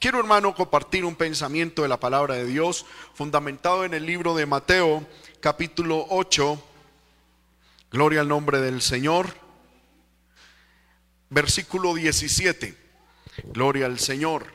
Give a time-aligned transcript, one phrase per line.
[0.00, 4.46] Quiero, hermano, compartir un pensamiento de la palabra de Dios fundamentado en el libro de
[4.46, 5.04] Mateo,
[5.40, 6.62] capítulo 8.
[7.90, 9.34] Gloria al nombre del Señor.
[11.30, 12.76] Versículo 17.
[13.46, 14.46] Gloria al Señor.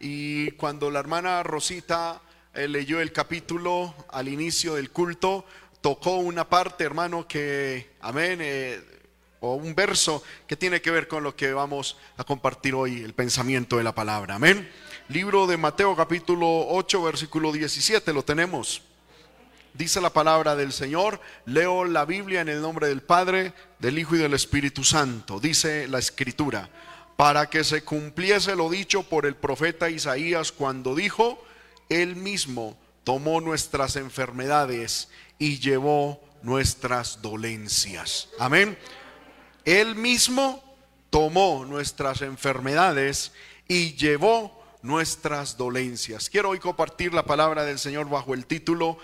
[0.00, 2.22] Y cuando la hermana Rosita
[2.54, 5.44] eh, leyó el capítulo al inicio del culto,
[5.82, 8.82] tocó una parte, hermano, que, amén, eh,
[9.40, 13.14] o un verso que tiene que ver con lo que vamos a compartir hoy, el
[13.14, 14.36] pensamiento de la palabra.
[14.36, 14.68] Amén.
[15.08, 18.82] Libro de Mateo capítulo 8, versículo 17, lo tenemos.
[19.74, 24.16] Dice la palabra del Señor, leo la Biblia en el nombre del Padre, del Hijo
[24.16, 25.38] y del Espíritu Santo.
[25.38, 26.68] Dice la escritura,
[27.16, 31.42] para que se cumpliese lo dicho por el profeta Isaías cuando dijo,
[31.88, 35.08] Él mismo tomó nuestras enfermedades
[35.38, 38.28] y llevó nuestras dolencias.
[38.38, 38.76] Amén.
[39.68, 40.64] Él mismo
[41.10, 43.32] tomó nuestras enfermedades
[43.68, 46.30] y llevó nuestras dolencias.
[46.30, 48.96] Quiero hoy compartir la palabra del Señor bajo el título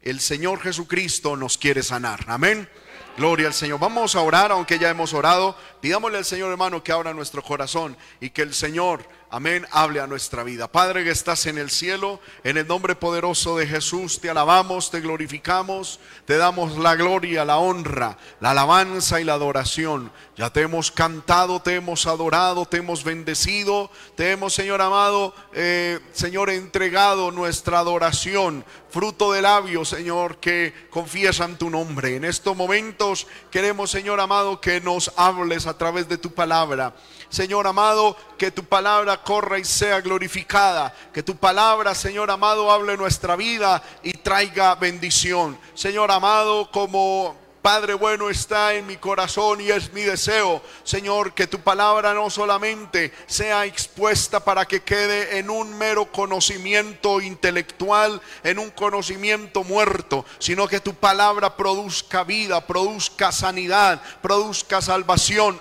[0.00, 2.20] El Señor Jesucristo nos quiere sanar.
[2.28, 2.68] Amén.
[3.16, 3.80] Gloria al Señor.
[3.80, 5.56] Vamos a orar, aunque ya hemos orado.
[5.80, 9.04] Pidámosle al Señor hermano que abra nuestro corazón y que el Señor
[9.34, 10.70] Amén, hable a nuestra vida.
[10.70, 15.00] Padre que estás en el cielo, en el nombre poderoso de Jesús, te alabamos, te
[15.00, 20.12] glorificamos, te damos la gloria, la honra, la alabanza y la adoración.
[20.34, 26.00] Ya te hemos cantado, te hemos adorado, te hemos bendecido, te hemos, Señor amado, eh,
[26.12, 32.16] Señor, entregado nuestra adoración, fruto de labios, Señor, que confiesan tu nombre.
[32.16, 36.94] En estos momentos queremos, Señor amado, que nos hables a través de tu palabra.
[37.28, 40.94] Señor amado, que tu palabra corra y sea glorificada.
[41.12, 45.58] Que tu palabra, Señor amado, hable nuestra vida y traiga bendición.
[45.74, 51.46] Señor amado, como Padre bueno está en mi corazón y es mi deseo, Señor, que
[51.46, 58.58] tu palabra no solamente sea expuesta para que quede en un mero conocimiento intelectual, en
[58.58, 65.60] un conocimiento muerto, sino que tu palabra produzca vida, produzca sanidad, produzca salvación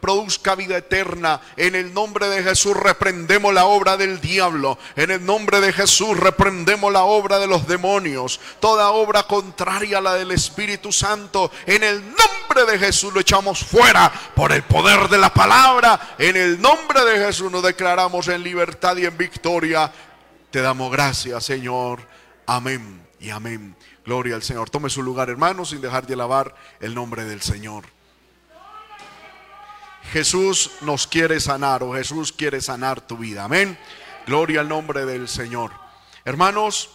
[0.00, 1.40] produzca vida eterna.
[1.56, 4.78] En el nombre de Jesús reprendemos la obra del diablo.
[4.96, 8.40] En el nombre de Jesús reprendemos la obra de los demonios.
[8.60, 11.50] Toda obra contraria a la del Espíritu Santo.
[11.66, 16.14] En el nombre de Jesús lo echamos fuera por el poder de la palabra.
[16.18, 19.92] En el nombre de Jesús nos declaramos en libertad y en victoria.
[20.50, 22.00] Te damos gracias, Señor.
[22.46, 23.76] Amén y amén.
[24.04, 24.70] Gloria al Señor.
[24.70, 27.84] Tome su lugar, hermano, sin dejar de alabar el nombre del Señor.
[30.12, 33.44] Jesús nos quiere sanar o Jesús quiere sanar tu vida.
[33.44, 33.78] Amén.
[34.26, 35.72] Gloria al nombre del Señor.
[36.24, 36.90] Hermanos,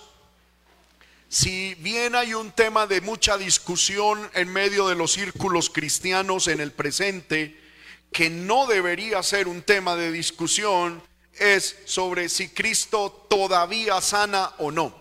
[1.29, 6.59] si bien hay un tema de mucha discusión en medio de los círculos cristianos en
[6.59, 7.59] el presente,
[8.11, 11.01] que no debería ser un tema de discusión,
[11.33, 14.95] es sobre si Cristo todavía sana o no.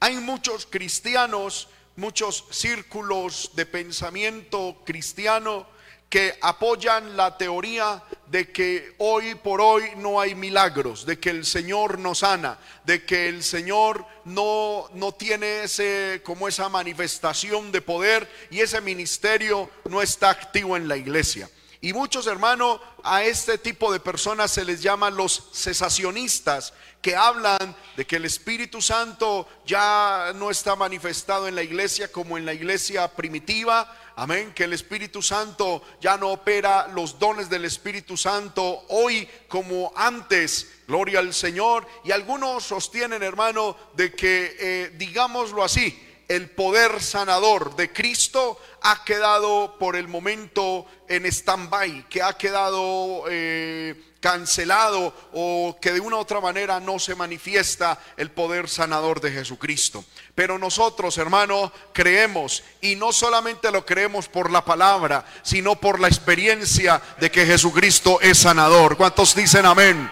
[0.00, 5.66] Hay muchos cristianos, muchos círculos de pensamiento cristiano
[6.12, 11.46] que apoyan la teoría de que hoy por hoy no hay milagros, de que el
[11.46, 17.80] Señor no sana, de que el Señor no, no tiene ese, como esa manifestación de
[17.80, 21.48] poder y ese ministerio no está activo en la iglesia.
[21.80, 27.74] Y muchos hermanos, a este tipo de personas se les llama los cesacionistas, que hablan
[27.96, 32.52] de que el Espíritu Santo ya no está manifestado en la iglesia como en la
[32.52, 38.84] iglesia primitiva, Amén, que el Espíritu Santo ya no opera los dones del Espíritu Santo
[38.88, 40.70] hoy como antes.
[40.86, 41.86] Gloria al Señor.
[42.04, 49.04] Y algunos sostienen, hermano, de que, eh, digámoslo así, el poder sanador de Cristo ha
[49.04, 56.16] quedado por el momento en stand-by, que ha quedado eh, cancelado o que de una
[56.16, 60.04] u otra manera no se manifiesta el poder sanador de Jesucristo.
[60.34, 66.08] Pero nosotros, hermanos, creemos y no solamente lo creemos por la palabra, sino por la
[66.08, 68.96] experiencia de que Jesucristo es sanador.
[68.96, 70.10] ¿Cuántos dicen amén?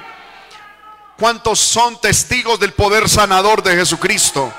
[1.18, 4.52] ¿Cuántos son testigos del poder sanador de Jesucristo?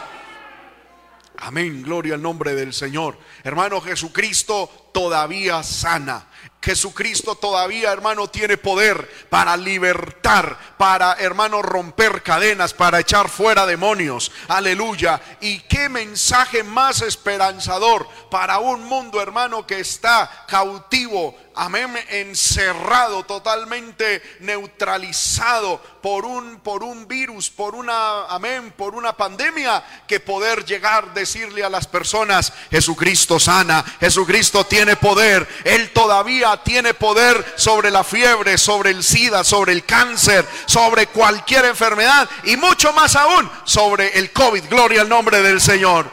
[1.37, 3.17] Amén, gloria al nombre del Señor.
[3.43, 6.27] Hermano, Jesucristo todavía sana.
[6.63, 14.31] Jesucristo todavía, hermano, tiene poder para libertar, para, hermano, romper cadenas, para echar fuera demonios.
[14.47, 15.19] Aleluya.
[15.41, 24.21] Y qué mensaje más esperanzador para un mundo, hermano, que está cautivo amén, encerrado, totalmente
[24.39, 31.13] neutralizado por un, por un virus, por una, amén, por una pandemia, que poder llegar,
[31.13, 38.03] decirle a las personas, Jesucristo sana, Jesucristo tiene poder, Él todavía tiene poder sobre la
[38.03, 44.17] fiebre, sobre el SIDA, sobre el cáncer, sobre cualquier enfermedad y mucho más aún sobre
[44.17, 44.65] el COVID.
[44.69, 46.09] Gloria al nombre del Señor.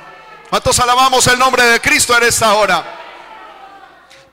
[0.51, 2.99] ¿Cuántos alabamos el nombre de Cristo en esta hora?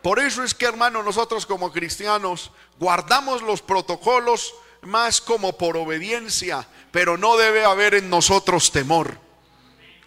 [0.01, 4.53] Por eso es que, hermano, nosotros como cristianos guardamos los protocolos
[4.83, 9.17] más como por obediencia, pero no debe haber en nosotros temor.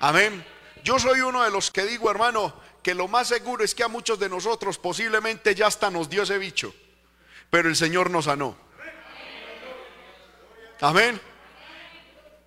[0.00, 0.46] Amén.
[0.84, 2.54] Yo soy uno de los que digo, hermano,
[2.88, 6.22] que lo más seguro es que a muchos de nosotros posiblemente ya hasta nos dio
[6.22, 6.74] ese bicho,
[7.50, 8.56] pero el Señor nos sanó.
[10.80, 11.20] Amén.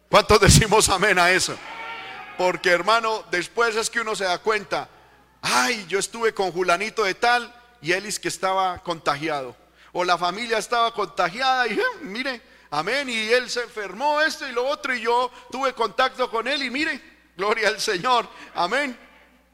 [0.10, 1.56] ¿Cuántos decimos amén a eso?
[2.40, 4.90] Porque hermano, después es que uno se da cuenta,
[5.44, 9.56] ay, yo estuve con Julanito de tal y él es que estaba contagiado.
[9.92, 12.42] O la familia estaba contagiada y mire,
[12.72, 16.64] amén, y él se enfermó esto y lo otro y yo tuve contacto con él
[16.64, 17.00] y mire,
[17.38, 19.11] gloria al Señor, amén.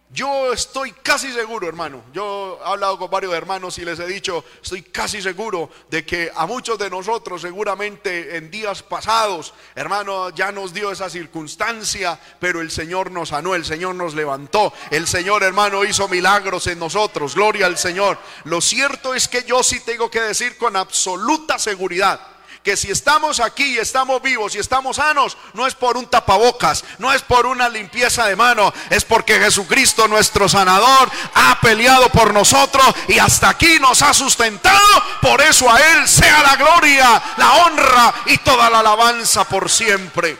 [0.09, 2.01] Yo estoy casi seguro, hermano.
[2.13, 6.31] Yo he hablado con varios hermanos y les he dicho, estoy casi seguro de que
[6.33, 12.62] a muchos de nosotros seguramente en días pasados, hermano, ya nos dio esa circunstancia, pero
[12.62, 17.36] el Señor nos sanó, el Señor nos levantó, el Señor, hermano, hizo milagros en nosotros.
[17.36, 18.18] Gloria al Señor.
[18.45, 22.37] Lo cierto es que yo sí tengo que decir con absoluta seguridad
[22.68, 26.84] que si estamos aquí y estamos vivos y estamos sanos, no es por un tapabocas,
[26.98, 32.34] no es por una limpieza de mano, es porque Jesucristo nuestro sanador ha peleado por
[32.34, 34.78] nosotros y hasta aquí nos ha sustentado.
[35.22, 40.38] Por eso a Él sea la gloria, la honra y toda la alabanza por siempre.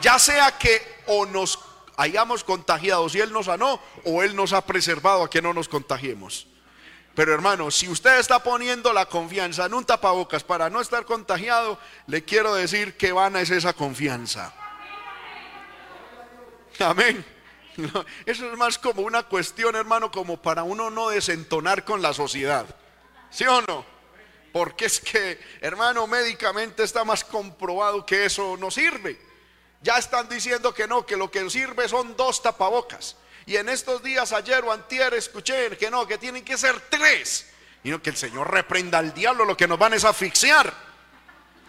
[0.00, 1.58] Ya sea que o nos
[1.98, 5.68] hayamos contagiado si Él nos sanó o Él nos ha preservado a que no nos
[5.68, 6.46] contagiemos.
[7.16, 11.78] Pero hermano, si usted está poniendo la confianza en un tapabocas para no estar contagiado,
[12.06, 14.52] le quiero decir que vana es esa confianza.
[16.78, 17.24] Amén.
[18.26, 22.66] Eso es más como una cuestión, hermano, como para uno no desentonar con la sociedad.
[23.30, 23.86] ¿Sí o no?
[24.52, 29.18] Porque es que, hermano, médicamente está más comprobado que eso no sirve.
[29.80, 33.16] Ya están diciendo que no, que lo que sirve son dos tapabocas.
[33.46, 37.48] Y en estos días, ayer o antier, escuché que no, que tienen que ser tres.
[37.84, 40.74] Y no, que el Señor reprenda al diablo, lo que nos van es asfixiar.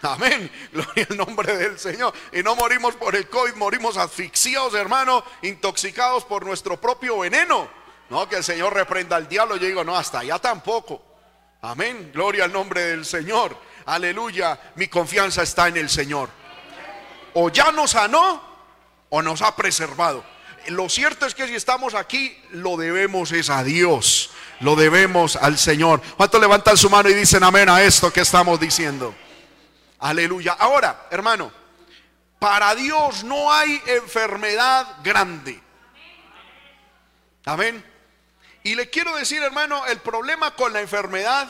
[0.02, 0.52] Amén.
[0.74, 2.16] Gloria al nombre del Señor.
[2.34, 7.70] Y no morimos por el COVID, morimos asfixiados, hermano, intoxicados por nuestro propio veneno.
[8.10, 9.58] No, que el Señor reprenda al diablo.
[9.58, 11.04] Yo digo, no, hasta allá tampoco.
[11.62, 12.10] Amén.
[12.12, 13.56] Gloria al nombre del Señor.
[13.86, 14.60] Aleluya.
[14.76, 16.30] Mi confianza está en el Señor.
[17.36, 18.42] O ya nos sanó
[19.10, 20.37] o nos ha preservado
[20.68, 25.58] lo cierto es que si estamos aquí, lo debemos es a Dios, lo debemos al
[25.58, 26.02] Señor.
[26.16, 29.16] ¿Cuántos levantan su mano y dicen amén a esto que estamos diciendo?
[30.00, 30.54] Aleluya.
[30.54, 31.52] Ahora, hermano,
[32.40, 35.60] para Dios no hay enfermedad grande.
[37.46, 37.84] Amén.
[38.64, 41.50] Y le quiero decir, hermano, el problema con la enfermedad,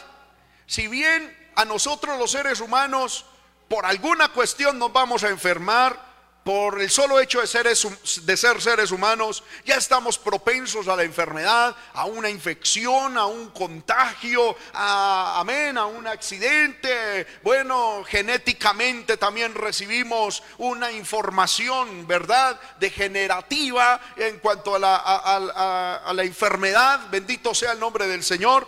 [0.68, 3.26] si bien a nosotros los seres humanos,
[3.68, 6.07] por alguna cuestión nos vamos a enfermar,
[6.48, 7.78] por el solo hecho de,
[8.22, 13.50] de ser seres humanos, ya estamos propensos a la enfermedad, a una infección, a un
[13.50, 17.28] contagio, a, amén, a un accidente.
[17.44, 27.10] Bueno, genéticamente también recibimos una información, ¿verdad?, degenerativa en cuanto a la, a la enfermedad.
[27.12, 28.66] Bendito sea el nombre del Señor.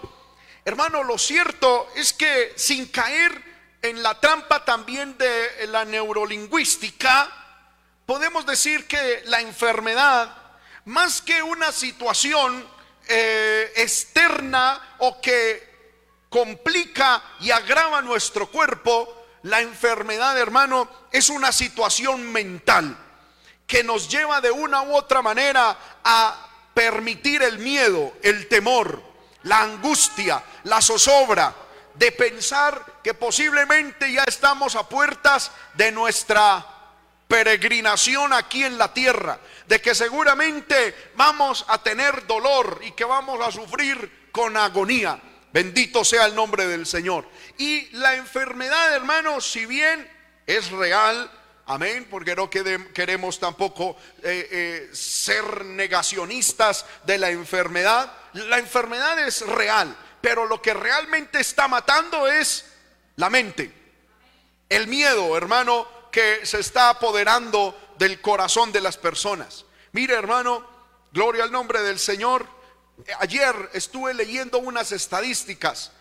[0.65, 3.41] Hermano, lo cierto es que sin caer
[3.81, 7.38] en la trampa también de la neurolingüística,
[8.09, 10.35] podemos decir que la enfermedad,
[10.85, 12.67] más que una situación
[13.07, 22.31] eh, externa o que complica y agrava nuestro cuerpo, la enfermedad, hermano, es una situación
[22.31, 22.97] mental
[23.67, 29.03] que nos lleva de una u otra manera a permitir el miedo, el temor,
[29.43, 31.53] la angustia, la zozobra
[31.93, 36.78] de pensar que posiblemente ya estamos a puertas de nuestra
[37.29, 43.39] peregrinación aquí en la tierra, de que seguramente vamos a tener dolor y que vamos
[43.45, 45.21] a sufrir con agonía.
[45.53, 47.29] Bendito sea el nombre del Señor.
[47.59, 50.09] Y la enfermedad, hermanos, si bien
[50.47, 51.29] es real,
[51.67, 59.41] amén, porque no queremos tampoco eh, eh, ser negacionistas de la enfermedad, la enfermedad es
[59.45, 62.65] real, pero lo que realmente está matando es
[63.17, 63.71] la mente.
[64.67, 69.65] El miedo, hermano, que se está apoderando del corazón de las personas.
[69.91, 70.65] Mire, hermano,
[71.11, 72.45] gloria al nombre del Señor.
[73.19, 75.91] Ayer estuve leyendo unas estadísticas.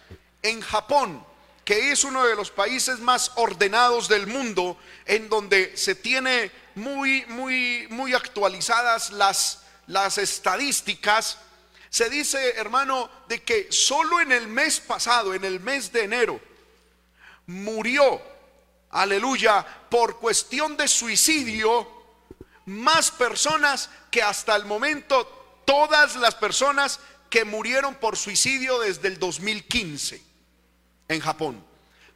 [0.42, 1.24] En Japón,
[1.64, 7.26] que es uno de los países más ordenados del mundo, en donde se tiene muy,
[7.26, 11.38] muy, muy actualizadas las, las estadísticas,
[11.90, 16.40] Se dice, hermano, de que solo en el mes pasado, en el mes de enero,
[17.46, 18.20] murió,
[18.90, 21.86] aleluya, por cuestión de suicidio,
[22.66, 25.26] más personas que hasta el momento
[25.64, 30.22] todas las personas que murieron por suicidio desde el 2015
[31.08, 31.68] en Japón.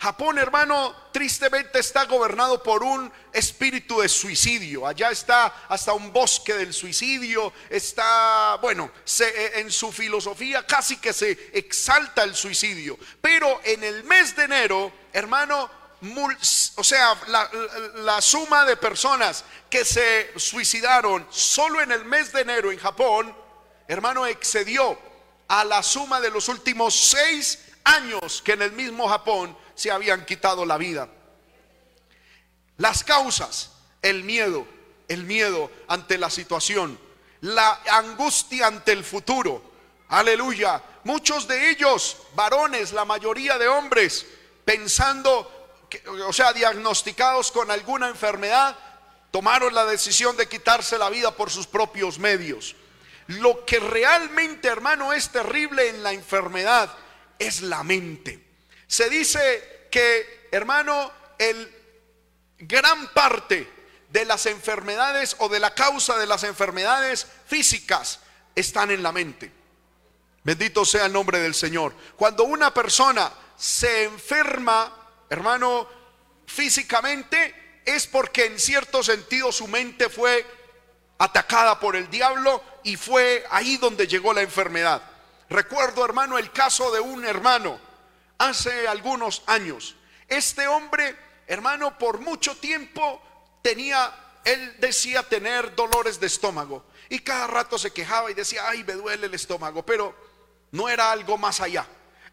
[0.02, 4.84] Japón, hermano, tristemente está gobernado por un espíritu de suicidio.
[4.84, 7.52] Allá está hasta un bosque del suicidio.
[7.70, 12.98] Está, bueno, eh, en su filosofía casi que se exalta el suicidio.
[13.20, 15.70] Pero en el mes de enero, hermano,
[16.76, 17.50] o sea, la,
[17.96, 23.34] la, suma de personas que se suicidaron solo en el mes de enero en Japón,
[23.86, 24.98] hermano, excedió
[25.48, 30.24] a la suma de los últimos seis años que en el mismo Japón se habían
[30.24, 31.08] quitado la vida.
[32.78, 34.66] Las causas, el miedo,
[35.08, 36.98] el miedo ante la situación,
[37.42, 39.62] la angustia ante el futuro.
[40.08, 40.82] Aleluya.
[41.04, 44.26] Muchos de ellos, varones, la mayoría de hombres,
[44.64, 45.61] pensando,
[46.26, 48.76] o sea, diagnosticados con alguna enfermedad,
[49.30, 52.76] tomaron la decisión de quitarse la vida por sus propios medios.
[53.26, 56.90] Lo que realmente, hermano, es terrible en la enfermedad
[57.38, 58.44] es la mente.
[58.86, 61.72] Se dice que, hermano, el
[62.58, 63.68] gran parte
[64.10, 68.20] de las enfermedades o de la causa de las enfermedades físicas
[68.54, 69.50] están en la mente.
[70.44, 71.94] Bendito sea el nombre del Señor.
[72.16, 75.01] Cuando una persona se enferma,
[75.32, 75.88] hermano,
[76.44, 80.46] físicamente, es porque en cierto sentido su mente fue
[81.16, 85.02] atacada por el diablo y fue ahí donde llegó la enfermedad.
[85.48, 87.80] Recuerdo, hermano, el caso de un hermano
[88.36, 89.96] hace algunos años.
[90.28, 93.22] Este hombre, hermano, por mucho tiempo
[93.62, 96.84] tenía, él decía tener dolores de estómago.
[97.08, 100.14] Y cada rato se quejaba y decía, ay, me duele el estómago, pero
[100.72, 101.86] no era algo más allá.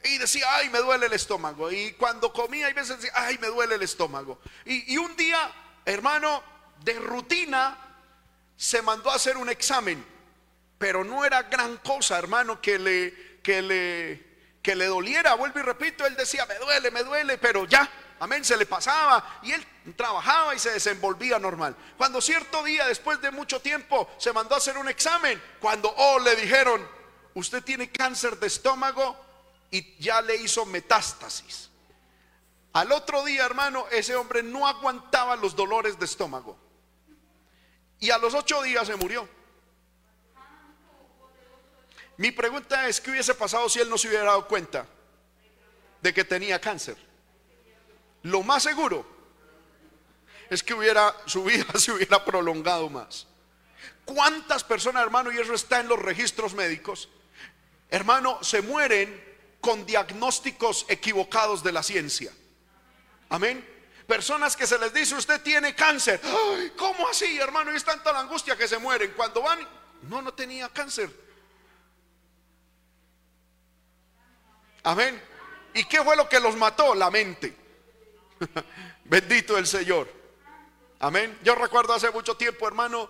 [0.03, 1.71] Y decía, ay, me duele el estómago.
[1.71, 4.39] Y cuando comía, hay veces decía, ay, me duele el estómago.
[4.65, 5.51] Y, y un día,
[5.85, 6.41] hermano,
[6.83, 7.77] de rutina,
[8.55, 10.05] se mandó a hacer un examen.
[10.77, 14.29] Pero no era gran cosa, hermano, que le, que le
[14.61, 17.89] que le doliera, vuelvo y repito, él decía, me duele, me duele, pero ya,
[18.19, 19.65] amén, se le pasaba y él
[19.95, 21.75] trabajaba y se desenvolvía normal.
[21.97, 26.19] Cuando cierto día, después de mucho tiempo, se mandó a hacer un examen, cuando, oh,
[26.19, 26.85] le dijeron,
[27.33, 29.17] usted tiene cáncer de estómago
[29.71, 31.69] y ya le hizo metástasis.
[32.73, 36.57] Al otro día, hermano, ese hombre no aguantaba los dolores de estómago.
[37.99, 39.27] Y a los ocho días se murió.
[42.17, 44.85] Mi pregunta es, ¿qué hubiese pasado si él no se hubiera dado cuenta
[46.01, 46.97] de que tenía cáncer?
[48.23, 49.05] Lo más seguro
[50.49, 53.27] es que hubiera, su vida se hubiera prolongado más.
[54.05, 57.09] ¿Cuántas personas, hermano, y eso está en los registros médicos,
[57.89, 59.28] hermano, se mueren
[59.61, 62.31] con diagnósticos equivocados de la ciencia?
[63.29, 63.67] Amén.
[64.07, 66.19] Personas que se les dice, usted tiene cáncer.
[66.75, 67.71] ¿Cómo así, hermano?
[67.71, 69.13] Y es tanta la angustia que se mueren.
[69.15, 69.59] Cuando van,
[70.03, 71.11] no, no tenía cáncer
[74.83, 75.21] Amén.
[75.73, 76.95] ¿Y qué fue lo que los mató?
[76.95, 77.55] La mente.
[79.05, 80.11] Bendito el Señor.
[80.99, 81.37] Amén.
[81.43, 83.09] Yo recuerdo hace mucho tiempo, hermano,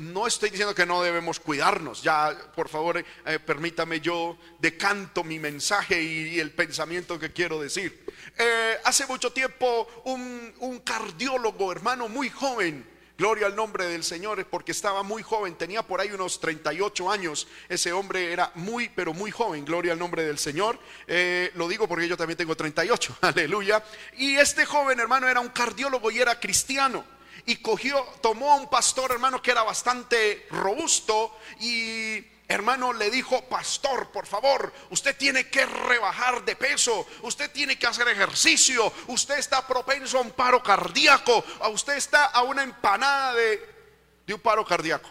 [0.00, 2.02] no estoy diciendo que no debemos cuidarnos.
[2.02, 8.04] Ya, por favor, eh, permítame yo decanto mi mensaje y, el pensamiento que quiero decir.
[8.36, 12.86] Eh, hace mucho tiempo un, cardiólogo, hermano, muy joven,
[13.18, 17.48] Gloria al nombre del Señor, porque estaba muy joven, tenía por ahí unos 38 años.
[17.68, 19.64] Ese hombre era muy, pero muy joven.
[19.64, 20.78] Gloria al nombre del Señor.
[21.08, 23.18] Eh, lo digo porque yo también tengo 38.
[23.22, 23.82] Aleluya.
[24.16, 27.17] Y este joven hermano era un cardiólogo y era cristiano.
[27.46, 33.42] Y cogió, tomó a un pastor hermano que era bastante robusto y hermano le dijo,
[33.44, 39.38] pastor, por favor, usted tiene que rebajar de peso, usted tiene que hacer ejercicio, usted
[39.38, 44.64] está propenso a un paro cardíaco, a usted está a una empanada de, un paro
[44.64, 45.10] cardíaco.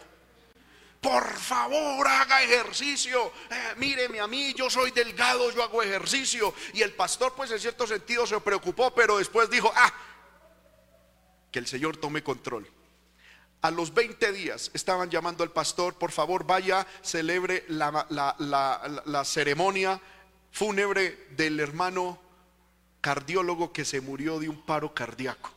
[1.00, 3.32] Por favor, haga ejercicio.
[3.52, 6.54] Eh, míreme a mí, yo soy delgado, yo hago ejercicio.
[6.74, 9.94] Y el pastor, pues en cierto sentido se preocupó, pero después dijo, ah,
[11.52, 12.68] que el Señor tome control.
[13.62, 20.00] A los 20 días estaban llamando al pastor, por favor vaya, celebre la, ceremonia
[20.52, 22.20] fúnebre del hermano
[23.02, 25.52] cardiólogo que se murió de un paro cardíaco.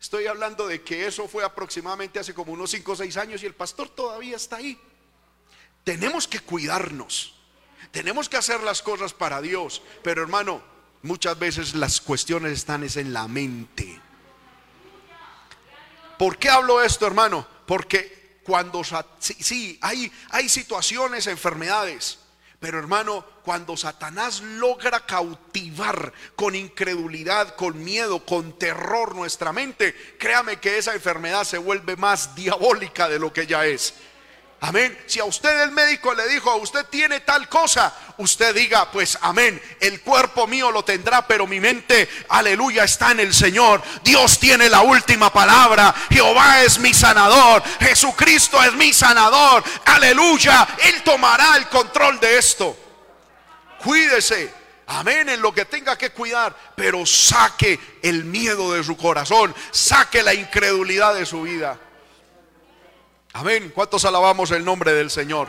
[0.00, 3.46] Estoy hablando de que eso fue aproximadamente hace como unos 5 o 6 años y
[3.46, 4.78] el pastor todavía está ahí.
[5.84, 7.34] Tenemos que cuidarnos,
[7.90, 10.62] tenemos que hacer las cosas para Dios, pero hermano,
[11.02, 14.00] muchas veces las cuestiones están es en la mente.
[16.20, 17.46] ¿Por qué hablo esto, hermano?
[17.64, 22.18] Porque cuando sí, sí, hay, hay situaciones, enfermedades,
[22.58, 30.60] pero hermano, cuando Satanás logra cautivar con incredulidad, con miedo, con terror nuestra mente, créame
[30.60, 33.94] que esa enfermedad se vuelve más diabólica de lo que ya es.
[34.62, 34.98] Amén.
[35.06, 39.60] Si a usted el médico le dijo, usted tiene tal cosa, usted diga, pues amén,
[39.80, 43.82] el cuerpo mío lo tendrá, pero mi mente, aleluya, está en el Señor.
[44.04, 45.94] Dios tiene la última palabra.
[46.10, 47.62] Jehová es mi sanador.
[47.80, 49.64] Jesucristo es mi sanador.
[49.86, 50.68] Aleluya.
[50.84, 52.76] Él tomará el control de esto.
[53.82, 54.60] Cuídese.
[54.88, 60.20] Amén, en lo que tenga que cuidar, pero saque el miedo de su corazón, saque
[60.20, 61.78] la incredulidad de su vida.
[63.32, 63.70] Amén.
[63.74, 65.48] ¿Cuántos alabamos el nombre del Señor?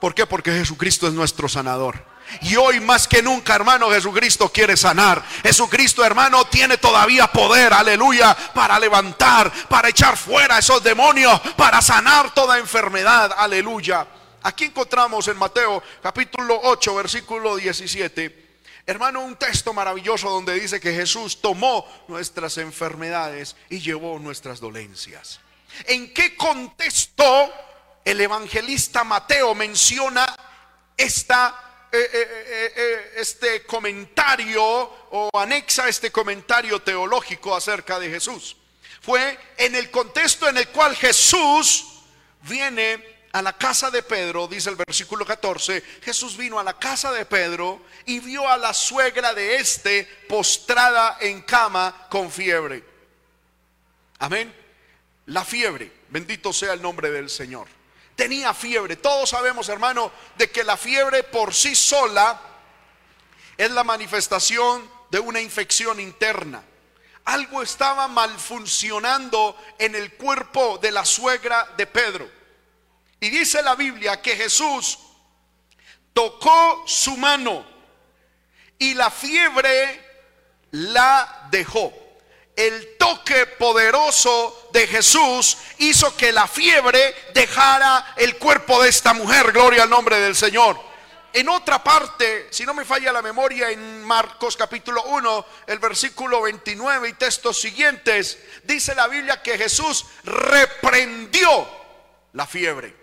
[0.00, 0.26] ¿Por qué?
[0.26, 2.04] Porque Jesucristo es nuestro sanador.
[2.42, 5.22] Y hoy más que nunca, hermano, Jesucristo quiere sanar.
[5.42, 12.32] Jesucristo, hermano, tiene todavía poder, aleluya, para levantar, para echar fuera esos demonios, para sanar
[12.32, 14.06] toda enfermedad, aleluya.
[14.42, 18.48] Aquí encontramos en Mateo capítulo 8, versículo 17.
[18.86, 25.40] Hermano, un texto maravilloso donde dice que Jesús tomó nuestras enfermedades y llevó nuestras dolencias.
[25.86, 27.52] ¿En qué contexto
[28.04, 30.26] el evangelista Mateo menciona
[30.96, 38.56] esta, eh, eh, eh, este comentario o anexa este comentario teológico acerca de Jesús?
[39.00, 41.86] Fue en el contexto en el cual Jesús
[42.42, 47.12] viene a la casa de Pedro, dice el versículo 14, Jesús vino a la casa
[47.12, 52.84] de Pedro y vio a la suegra de este postrada en cama con fiebre.
[54.18, 54.59] Amén
[55.26, 55.92] la fiebre.
[56.08, 57.68] Bendito sea el nombre del Señor.
[58.16, 58.96] Tenía fiebre.
[58.96, 62.40] Todos sabemos, hermano, de que la fiebre por sí sola
[63.56, 66.62] es la manifestación de una infección interna.
[67.24, 72.30] Algo estaba mal funcionando en el cuerpo de la suegra de Pedro.
[73.20, 74.98] Y dice la Biblia que Jesús
[76.12, 77.64] tocó su mano
[78.78, 80.04] y la fiebre
[80.70, 81.92] la dejó
[82.56, 89.52] el toque poderoso de Jesús hizo que la fiebre dejara el cuerpo de esta mujer.
[89.52, 90.90] Gloria al nombre del Señor.
[91.32, 96.42] En otra parte, si no me falla la memoria, en Marcos capítulo 1, el versículo
[96.42, 101.68] 29 y textos siguientes, dice la Biblia que Jesús reprendió
[102.32, 102.96] la fiebre.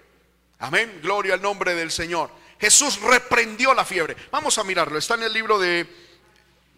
[0.60, 2.30] Amén, gloria al nombre del Señor.
[2.60, 4.18] Jesús reprendió la fiebre.
[4.30, 5.88] Vamos a mirarlo, está en el libro de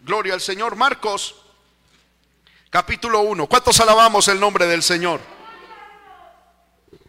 [0.02, 1.39] Gloria al Señor, Marcos
[2.70, 3.46] capítulo 1.
[3.46, 5.20] ¿Cuántos alabamos el nombre del Señor?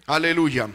[0.08, 0.68] Aleluya.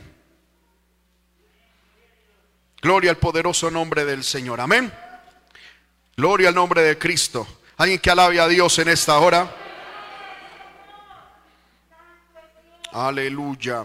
[2.80, 4.60] Gloria al poderoso nombre del Señor.
[4.60, 4.92] Amén.
[6.16, 7.46] Gloria al nombre de Cristo.
[7.76, 9.54] Alguien que alabe a Dios en esta hora.
[12.92, 13.84] Aleluya.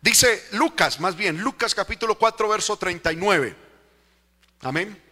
[0.00, 3.56] Dice Lucas, más bien, Lucas capítulo 4, verso 39.
[4.60, 5.05] Amén.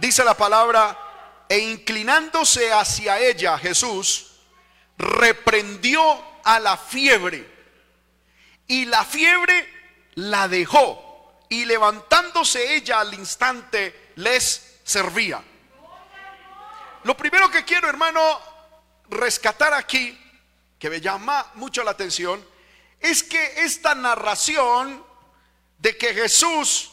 [0.00, 0.98] Dice la palabra,
[1.48, 4.32] e inclinándose hacia ella Jesús,
[4.96, 6.00] reprendió
[6.44, 7.48] a la fiebre.
[8.66, 9.68] Y la fiebre
[10.14, 11.38] la dejó.
[11.48, 15.42] Y levantándose ella al instante, les servía.
[17.02, 18.20] Lo primero que quiero, hermano,
[19.08, 20.18] rescatar aquí,
[20.78, 22.44] que me llama mucho la atención,
[23.00, 25.04] es que esta narración
[25.78, 26.92] de que Jesús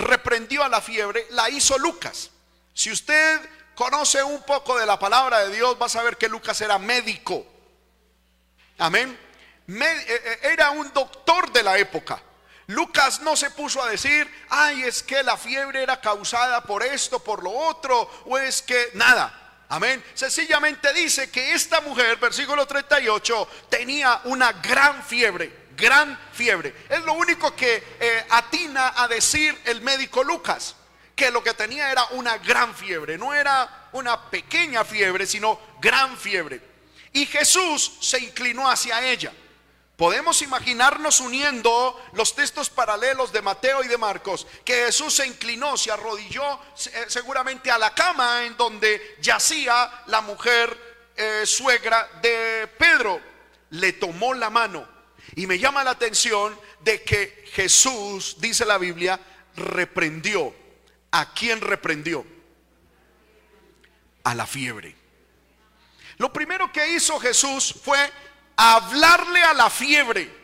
[0.00, 2.30] reprendió a la fiebre, la hizo Lucas.
[2.74, 3.40] Si usted
[3.74, 7.46] conoce un poco de la palabra de Dios, va a saber que Lucas era médico.
[8.78, 9.18] Amén.
[9.68, 12.20] Eh, eh, era un doctor de la época.
[12.66, 17.18] Lucas no se puso a decir, ay, es que la fiebre era causada por esto,
[17.18, 19.64] por lo otro, o es que nada.
[19.68, 20.02] Amén.
[20.14, 26.74] Sencillamente dice que esta mujer, versículo 38, tenía una gran fiebre gran fiebre.
[26.88, 30.76] Es lo único que eh, atina a decir el médico Lucas,
[31.16, 36.16] que lo que tenía era una gran fiebre, no era una pequeña fiebre, sino gran
[36.16, 36.60] fiebre.
[37.12, 39.32] Y Jesús se inclinó hacia ella.
[39.96, 45.76] Podemos imaginarnos uniendo los textos paralelos de Mateo y de Marcos, que Jesús se inclinó,
[45.76, 52.66] se arrodilló eh, seguramente a la cama en donde yacía la mujer eh, suegra de
[52.78, 53.20] Pedro.
[53.70, 54.99] Le tomó la mano
[55.36, 59.20] y me llama la atención de que Jesús, dice la Biblia,
[59.56, 60.54] reprendió.
[61.12, 62.24] ¿A quién reprendió?
[64.24, 64.94] A la fiebre.
[66.18, 67.98] Lo primero que hizo Jesús fue
[68.56, 70.38] hablarle a la fiebre.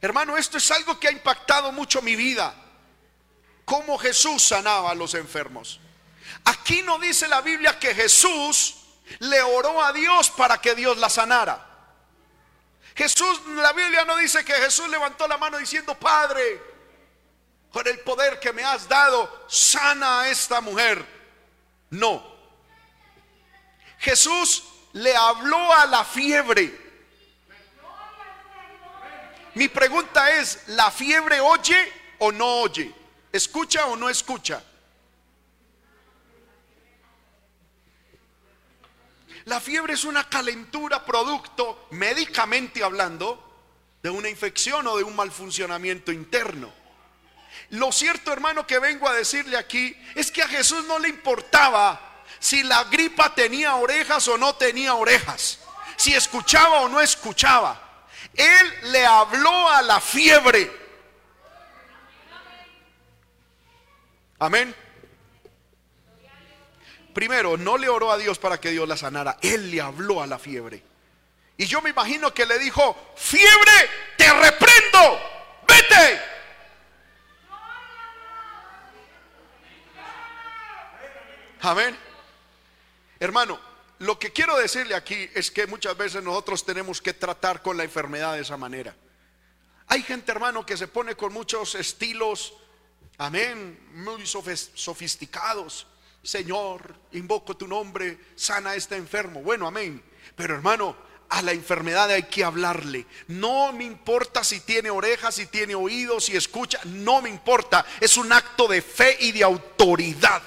[0.00, 2.54] Hermano, esto es algo que ha impactado mucho mi vida.
[3.64, 5.80] Cómo Jesús sanaba a los enfermos.
[6.44, 8.76] Aquí no dice la Biblia que Jesús
[9.20, 11.71] le oró a Dios para que Dios la sanara.
[12.94, 16.60] Jesús, la Biblia no dice que Jesús levantó la mano diciendo, Padre,
[17.72, 21.04] con el poder que me has dado, sana a esta mujer.
[21.90, 22.22] No.
[23.98, 26.80] Jesús le habló a la fiebre.
[29.54, 32.92] Mi pregunta es, ¿la fiebre oye o no oye?
[33.30, 34.62] ¿Escucha o no escucha?
[39.44, 43.48] La fiebre es una calentura producto, médicamente hablando,
[44.02, 46.72] de una infección o de un mal funcionamiento interno.
[47.70, 52.24] Lo cierto, hermano, que vengo a decirle aquí es que a Jesús no le importaba
[52.38, 55.60] si la gripa tenía orejas o no tenía orejas,
[55.96, 57.80] si escuchaba o no escuchaba.
[58.34, 60.70] Él le habló a la fiebre.
[64.38, 64.74] Amén.
[67.12, 69.38] Primero, no le oró a Dios para que Dios la sanara.
[69.42, 70.82] Él le habló a la fiebre.
[71.56, 75.20] Y yo me imagino que le dijo, fiebre, te reprendo,
[75.68, 76.20] vete.
[81.60, 81.96] Amén.
[83.20, 83.60] Hermano,
[84.00, 87.84] lo que quiero decirle aquí es que muchas veces nosotros tenemos que tratar con la
[87.84, 88.96] enfermedad de esa manera.
[89.86, 92.54] Hay gente, hermano, que se pone con muchos estilos,
[93.18, 95.86] amén, muy sofisticados.
[96.22, 99.42] Señor, invoco tu nombre, sana a este enfermo.
[99.42, 100.02] Bueno, amén.
[100.36, 100.96] Pero hermano,
[101.28, 103.06] a la enfermedad hay que hablarle.
[103.28, 107.84] No me importa si tiene orejas, si tiene oídos, si escucha, no me importa.
[108.00, 110.42] Es un acto de fe y de autoridad.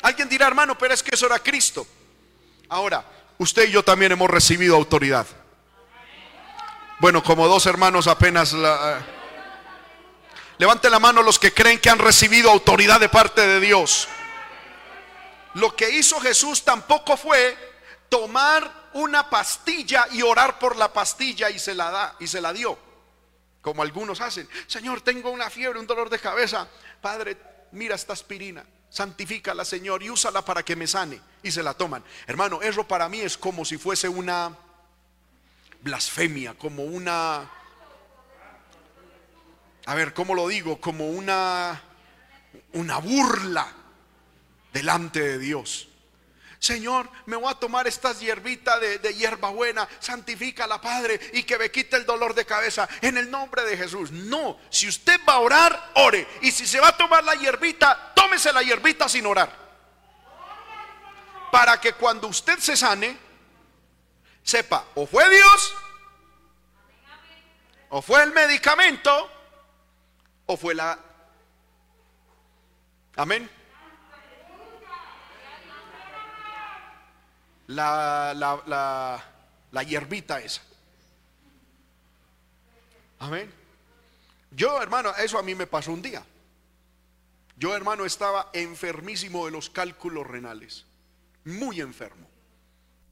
[0.00, 1.86] Alguien dirá, hermano, pero es que eso era Cristo.
[2.68, 3.04] Ahora,
[3.36, 5.26] usted y yo también hemos recibido autoridad.
[7.00, 9.04] Bueno, como dos hermanos apenas la
[10.58, 14.08] Levanten la mano los que creen que han recibido autoridad de parte de Dios.
[15.54, 17.56] Lo que hizo Jesús tampoco fue
[18.08, 22.52] tomar una pastilla y orar por la pastilla y se la da y se la
[22.52, 22.78] dio.
[23.62, 24.48] Como algunos hacen.
[24.66, 26.68] Señor, tengo una fiebre, un dolor de cabeza.
[27.00, 27.36] Padre,
[27.72, 28.64] mira esta aspirina.
[28.90, 31.20] Santifícala, Señor, y úsala para que me sane.
[31.42, 32.02] Y se la toman.
[32.26, 34.56] Hermano, eso para mí es como si fuese una
[35.82, 37.48] blasfemia, como una
[39.88, 40.78] a ver, ¿cómo lo digo?
[40.78, 41.80] Como una,
[42.74, 43.66] una burla
[44.70, 45.88] delante de Dios.
[46.58, 49.88] Señor, me voy a tomar estas hierbitas de, de hierba buena,
[50.68, 54.10] la Padre, y que me quite el dolor de cabeza en el nombre de Jesús.
[54.10, 56.28] No, si usted va a orar, ore.
[56.42, 59.50] Y si se va a tomar la hierbita, tómese la hierbita sin orar.
[61.50, 63.16] Para que cuando usted se sane,
[64.42, 65.74] sepa, o fue Dios,
[67.88, 69.37] o fue el medicamento,
[70.50, 70.98] ¿O fue la...
[73.16, 73.50] Amén?
[77.66, 79.22] La, la,
[79.70, 80.62] la, hierbita esa.
[83.18, 83.52] Amén.
[84.52, 86.24] Yo, hermano, eso a mí me pasó un día.
[87.58, 90.86] Yo, hermano, estaba enfermísimo de los cálculos renales.
[91.44, 92.26] Muy enfermo.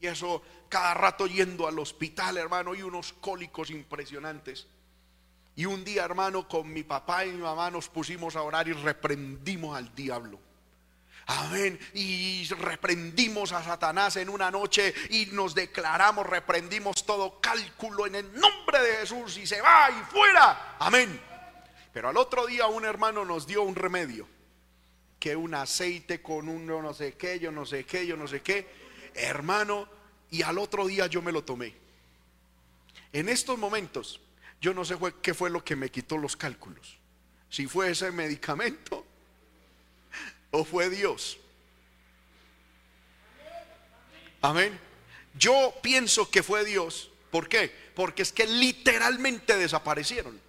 [0.01, 4.69] Y eso cada rato yendo al hospital, hermano, y unos cólicos impresionantes.
[5.57, 8.75] Y un día, hermano, con mi papá y mi mamá nos pusimos a orar y
[8.75, 10.39] reprendimos al diablo.
[11.29, 11.79] Amén.
[11.95, 18.33] Y reprendimos a Satanás en una noche y nos declaramos, reprendimos todo cálculo en el
[18.39, 20.77] nombre de Jesús y se va y fuera.
[20.79, 21.19] Amén.
[21.93, 24.29] Pero al otro día un hermano nos dio un remedio,
[25.19, 28.43] que un aceite con un no sé qué, yo no sé qué, yo no sé
[28.43, 28.69] qué.
[29.15, 29.89] Hermano,
[30.31, 31.75] y al otro día yo me lo tomé.
[33.13, 34.21] En estos momentos
[34.61, 36.99] yo no sé qué fue lo que me quitó los cálculos.
[37.51, 39.05] Si fue ese medicamento
[40.51, 41.39] o fue Dios.
[44.43, 44.79] Amén.
[45.39, 47.11] Yo pienso que fue Dios.
[47.31, 47.75] ¿Por qué?
[47.95, 50.41] Porque es que literalmente desaparecieron.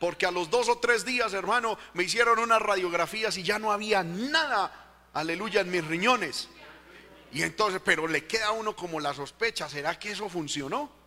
[0.00, 3.70] Porque a los dos o tres días, hermano, me hicieron unas radiografías y ya no
[3.70, 6.48] había nada, aleluya, en mis riñones.
[7.32, 11.01] Y entonces, pero le queda a uno como la sospecha, ¿será que eso funcionó?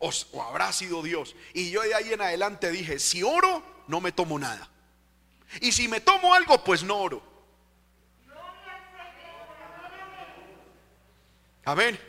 [0.00, 1.36] O, habrá sido Dios.
[1.54, 4.68] Y yo de ahí en adelante dije, si oro, no me tomo nada.
[5.60, 7.22] Y si me tomo algo, pues no oro.
[11.64, 12.00] Amén.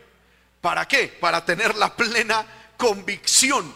[0.61, 1.07] ¿Para qué?
[1.07, 2.45] Para tener la plena
[2.77, 3.73] convicción.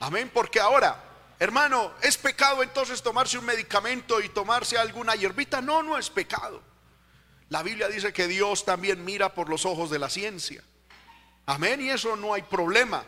[0.00, 0.30] Amén.
[0.34, 1.02] Porque ahora,
[1.38, 5.60] hermano, ¿es pecado entonces tomarse un medicamento y tomarse alguna hierbita?
[5.60, 6.62] No, no es pecado.
[7.48, 10.64] La Biblia dice que Dios también mira por los ojos de la ciencia.
[11.46, 11.80] Amén.
[11.80, 13.04] Y eso no hay problema.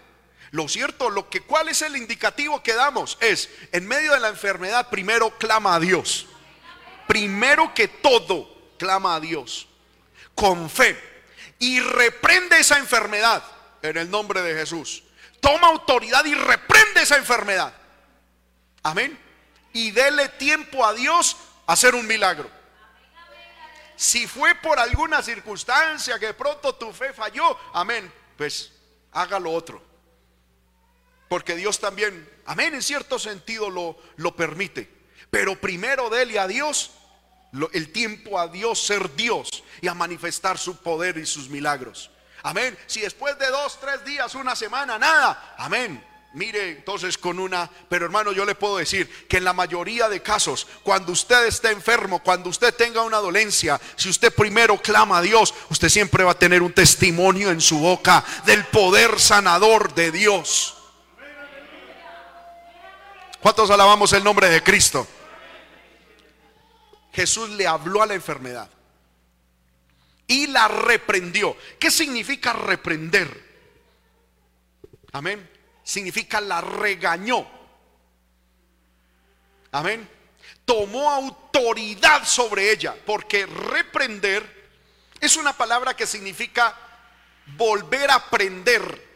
[0.52, 4.28] Lo cierto, lo que cuál es el indicativo que damos es en medio de la
[4.28, 6.26] enfermedad primero clama a Dios.
[7.08, 9.66] Primero que todo, clama a Dios
[10.34, 10.98] con fe
[11.58, 13.42] y reprende esa enfermedad
[13.80, 15.02] en el nombre de Jesús.
[15.40, 17.72] Toma autoridad y reprende esa enfermedad.
[18.82, 19.18] Amén.
[19.72, 21.36] Y dele tiempo a Dios
[21.66, 22.50] a hacer un milagro.
[23.96, 28.72] Si fue por alguna circunstancia que pronto tu fe falló, amén, pues
[29.12, 29.91] haga lo otro.
[31.32, 34.86] Porque Dios también, amén, en cierto sentido lo, lo permite.
[35.30, 36.90] Pero primero dele a Dios
[37.72, 39.48] el tiempo a Dios ser Dios
[39.80, 42.10] y a manifestar su poder y sus milagros.
[42.42, 42.76] Amén.
[42.86, 45.54] Si después de dos, tres días, una semana, nada.
[45.56, 46.04] Amén.
[46.34, 50.20] Mire, entonces con una, pero hermano, yo le puedo decir que en la mayoría de
[50.20, 55.22] casos, cuando usted esté enfermo, cuando usted tenga una dolencia, si usted primero clama a
[55.22, 60.12] Dios, usted siempre va a tener un testimonio en su boca del poder sanador de
[60.12, 60.76] Dios.
[63.42, 65.04] ¿Cuántos alabamos el nombre de Cristo?
[67.12, 68.70] Jesús le habló a la enfermedad
[70.28, 71.56] y la reprendió.
[71.80, 73.52] ¿Qué significa reprender?
[75.10, 75.50] Amén.
[75.82, 77.44] Significa la regañó.
[79.72, 80.08] Amén.
[80.64, 84.70] Tomó autoridad sobre ella, porque reprender
[85.20, 86.76] es una palabra que significa
[87.56, 89.10] volver a aprender.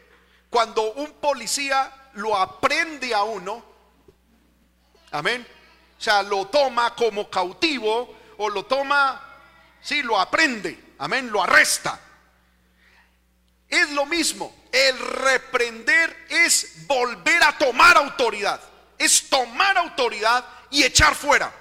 [0.49, 3.66] Cuando un policía lo aprende a uno,
[5.11, 5.47] amén,
[5.97, 9.21] o sea, lo toma como cautivo o lo toma,
[9.81, 11.99] sí, lo aprende, amén, lo arresta.
[13.67, 18.61] Es lo mismo, el reprender es volver a tomar autoridad,
[18.97, 21.51] es tomar autoridad y echar fuera.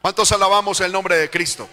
[0.00, 1.68] ¿Cuántos alabamos el nombre de Cristo?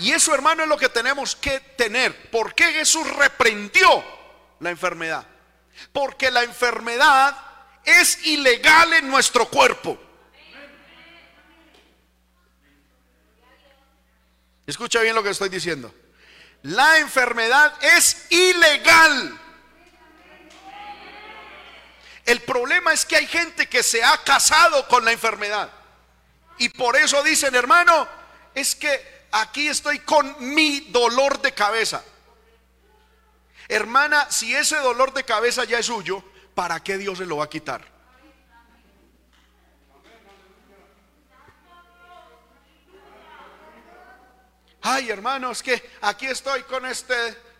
[0.00, 2.30] Y eso, hermano, es lo que tenemos que tener.
[2.30, 4.02] ¿Por qué Jesús reprendió
[4.60, 5.26] la enfermedad?
[5.92, 7.36] Porque la enfermedad
[7.84, 9.98] es ilegal en nuestro cuerpo.
[14.66, 15.94] Escucha bien lo que estoy diciendo.
[16.62, 19.40] La enfermedad es ilegal.
[22.24, 25.70] El problema es que hay gente que se ha casado con la enfermedad.
[26.56, 28.08] Y por eso dicen, hermano,
[28.54, 32.02] es que aquí estoy con mi dolor de cabeza.
[33.68, 37.44] Hermana, si ese dolor de cabeza ya es suyo, ¿para qué Dios se lo va
[37.44, 37.94] a quitar?
[44.84, 47.14] ay hermanos, que aquí estoy con este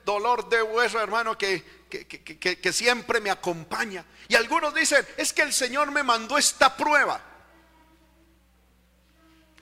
[0.05, 4.05] dolor de hueso, hermano, que, que, siempre me acompaña.
[4.29, 7.21] Y algunos dicen, es que el Señor me mandó esta prueba.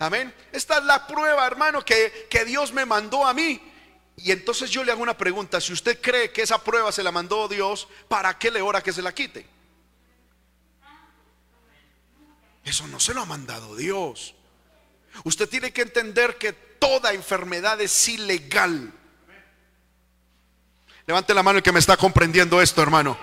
[0.00, 0.34] Amén.
[0.50, 3.71] Esta es la prueba, hermano, que, que Dios me mandó a mí.
[4.16, 7.10] Y entonces yo le hago una pregunta, si usted cree que esa prueba se la
[7.12, 9.46] mandó Dios, ¿para qué le ora que se la quite?
[12.64, 14.34] Eso no se lo ha mandado Dios.
[15.24, 18.92] Usted tiene que entender que toda enfermedad es ilegal.
[21.06, 23.18] Levante la mano el que me está comprendiendo esto, hermano.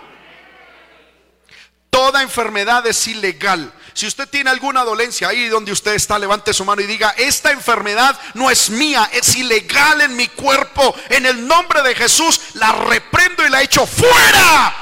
[1.90, 3.74] Toda enfermedad es ilegal.
[3.94, 7.52] Si usted tiene alguna dolencia ahí donde usted está, levante su mano y diga, esta
[7.52, 10.96] enfermedad no es mía, es ilegal en mi cuerpo.
[11.10, 14.76] En el nombre de Jesús la reprendo y la echo fuera.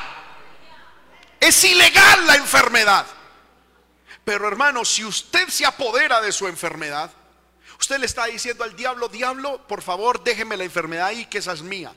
[1.40, 3.06] Es ilegal la enfermedad.
[4.24, 7.12] Pero hermano, si usted se apodera de su enfermedad,
[7.80, 11.54] Usted le está diciendo al diablo, diablo, por favor, déjeme la enfermedad ahí, que esa
[11.54, 11.94] es mía.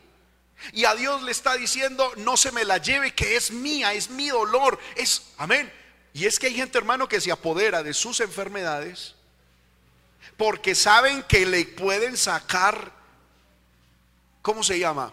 [0.73, 4.11] Y a Dios le está diciendo, no se me la lleve, que es mía, es
[4.11, 5.73] mi dolor, es, amén.
[6.12, 9.14] Y es que hay gente, hermano, que se apodera de sus enfermedades
[10.37, 12.92] porque saben que le pueden sacar,
[14.42, 15.12] ¿cómo se llama?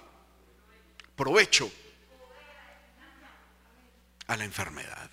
[1.16, 1.70] Provecho
[4.28, 5.10] a la enfermedad.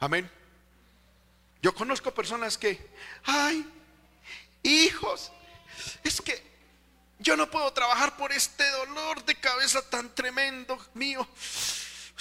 [0.00, 0.28] Amén.
[1.62, 2.90] Yo conozco personas que,
[3.24, 3.64] ay,
[4.64, 5.30] hijos,
[6.02, 6.42] es que
[7.20, 11.26] yo no puedo trabajar por este dolor de cabeza tan tremendo mío.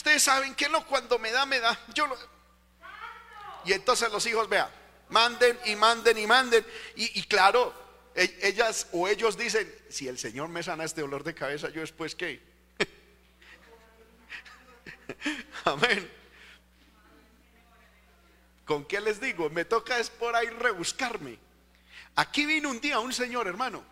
[0.01, 1.79] Ustedes saben que no, cuando me da, me da.
[1.93, 2.07] Yo
[3.65, 4.67] Y entonces los hijos, vean,
[5.09, 6.65] manden y manden y manden.
[6.95, 7.71] Y, y, claro,
[8.15, 11.81] e, ellas o ellos dicen, si el Señor me sana este dolor de cabeza, yo
[11.81, 12.41] después qué.
[15.65, 16.11] Amén.
[18.65, 19.51] ¿Con qué les digo?
[19.51, 21.37] Me toca es por ahí rebuscarme.
[22.15, 23.83] Aquí vino un día un señor hermano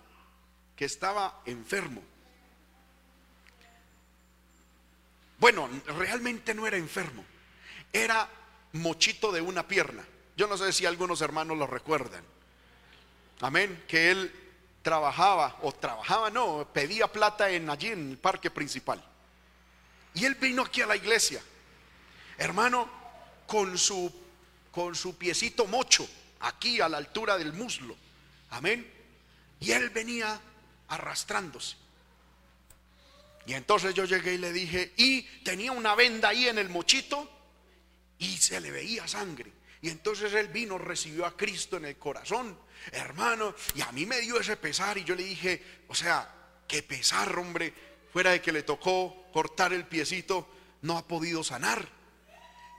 [0.76, 2.02] que estaba enfermo.
[5.39, 7.23] Bueno, realmente no era enfermo,
[7.93, 8.30] era
[8.73, 10.06] mochito de una pierna.
[10.36, 12.23] Yo no sé si algunos hermanos lo recuerdan.
[13.41, 14.34] Amén, que él
[14.82, 19.04] trabajaba, o trabajaba, no, pedía plata en allí en el parque principal.
[20.13, 21.41] Y él vino aquí a la iglesia,
[22.38, 22.89] hermano,
[23.47, 24.12] con su
[24.71, 26.08] con su piecito mocho,
[26.41, 27.95] aquí a la altura del muslo,
[28.52, 28.89] Amén.
[29.60, 30.39] Y él venía
[30.88, 31.75] arrastrándose.
[33.45, 37.30] Y entonces yo llegué y le dije, y tenía una venda ahí en el mochito
[38.17, 39.52] y se le veía sangre.
[39.82, 42.60] Y entonces él vino, recibió a Cristo en el corazón,
[42.91, 46.30] hermano, y a mí me dio ese pesar y yo le dije, o sea,
[46.67, 47.73] qué pesar, hombre,
[48.12, 50.47] fuera de que le tocó cortar el piecito,
[50.82, 51.88] no ha podido sanar.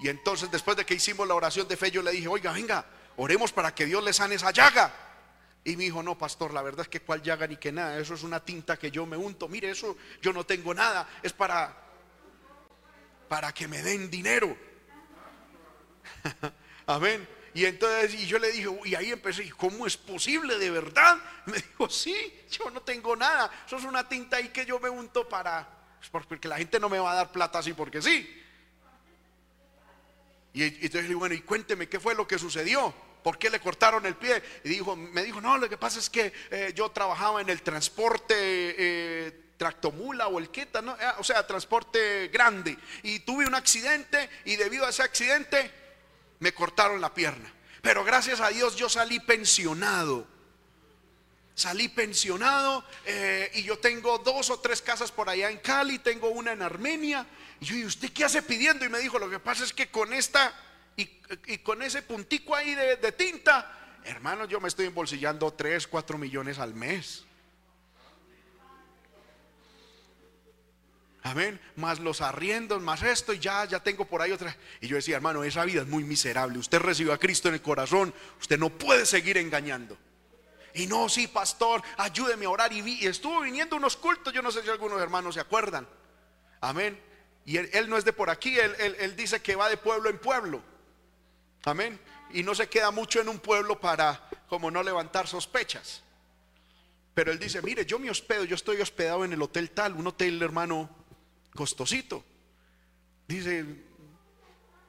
[0.01, 2.87] Y entonces después de que hicimos la oración de fe, yo le dije, oiga, venga,
[3.17, 5.10] oremos para que Dios le sane esa llaga.
[5.65, 8.15] Y me dijo, no, pastor, la verdad es que cuál llaga ni que nada, eso
[8.15, 9.47] es una tinta que yo me unto.
[9.49, 11.77] Mire, eso yo no tengo nada, es para,
[13.29, 14.57] para que me den dinero.
[16.87, 17.29] Amén.
[17.53, 21.19] Y entonces y yo le dije, y ahí empecé, ¿cómo es posible de verdad?
[21.47, 22.15] Me dijo, sí,
[22.51, 25.69] yo no tengo nada, eso es una tinta ahí que yo me unto para,
[26.29, 28.41] porque la gente no me va a dar plata así porque sí.
[30.53, 32.95] Y, entonces le digo, bueno, y cuénteme qué fue lo que sucedió.
[33.23, 34.43] ¿Por qué le cortaron el pie?
[34.65, 37.63] Y dijo, me dijo, no, lo que pasa es que eh, yo trabajaba en el
[37.63, 40.97] transporte eh, tractomula o el queta, ¿no?
[40.99, 42.79] Ah, o sea, transporte grande.
[43.03, 45.71] Y tuve un accidente y debido a ese accidente
[46.39, 47.53] me cortaron la pierna.
[47.83, 50.27] Pero gracias a Dios yo salí pensionado.
[51.55, 56.31] Salí pensionado eh, y yo tengo dos o tres casas por allá en Cali, tengo
[56.31, 57.27] una en Armenia.
[57.61, 58.87] Y yo, ¿y usted qué hace pidiendo?
[58.87, 60.55] Y me dijo, lo que pasa es que con esta
[61.47, 66.59] y, con ese puntico ahí de, tinta, hermano, yo me estoy embolsillando 3, 4 millones
[66.59, 67.25] al mes.
[71.23, 71.61] Amén.
[71.77, 74.57] Más los arriendos, más esto, y ya, ya tengo por ahí otra.
[74.81, 76.59] Y yo decía, hermano, esa vida es muy miserable.
[76.59, 79.99] Usted recibió a Cristo en el corazón, usted no puede seguir engañando.
[80.73, 82.73] Y no, sí, pastor, ayúdeme a orar.
[82.73, 85.87] Y, estuvo viniendo unos cultos, yo no sé si algunos hermanos se acuerdan.
[86.61, 86.99] Amén.
[87.45, 90.63] Y él, no es de por aquí, él dice que va de pueblo en pueblo.
[91.65, 92.01] Amén.
[92.33, 96.03] Y no se queda mucho en un pueblo para como no levantar sospechas.
[97.15, 100.07] Pero él dice, mire, yo me hospedo, yo estoy hospedado en el hotel tal, un
[100.07, 100.89] hotel hermano
[101.55, 102.25] costosito.
[103.27, 103.65] Dice,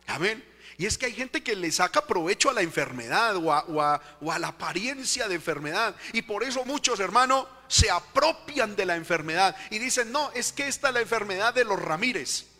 [0.07, 0.43] amén.
[0.77, 4.31] Y es que hay gente que le saca provecho a la enfermedad o a, o
[4.31, 5.95] a la apariencia de enfermedad.
[6.13, 10.67] Y por eso muchos hermanos se apropian de la enfermedad y dicen, no, es que
[10.67, 12.50] esta es la enfermedad de los Ramírez.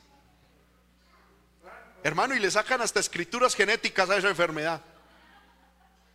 [2.04, 4.82] Hermano, y le sacan hasta escrituras genéticas a esa enfermedad.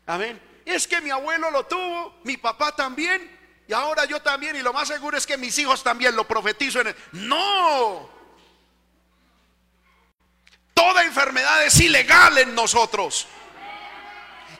[0.06, 0.40] Amén.
[0.64, 3.30] Es que mi abuelo lo tuvo, mi papá también,
[3.68, 6.80] y ahora yo también, y lo más seguro es que mis hijos también lo profetizo
[6.80, 6.94] en.
[7.12, 8.08] No.
[10.74, 13.26] Toda enfermedad es ilegal en nosotros.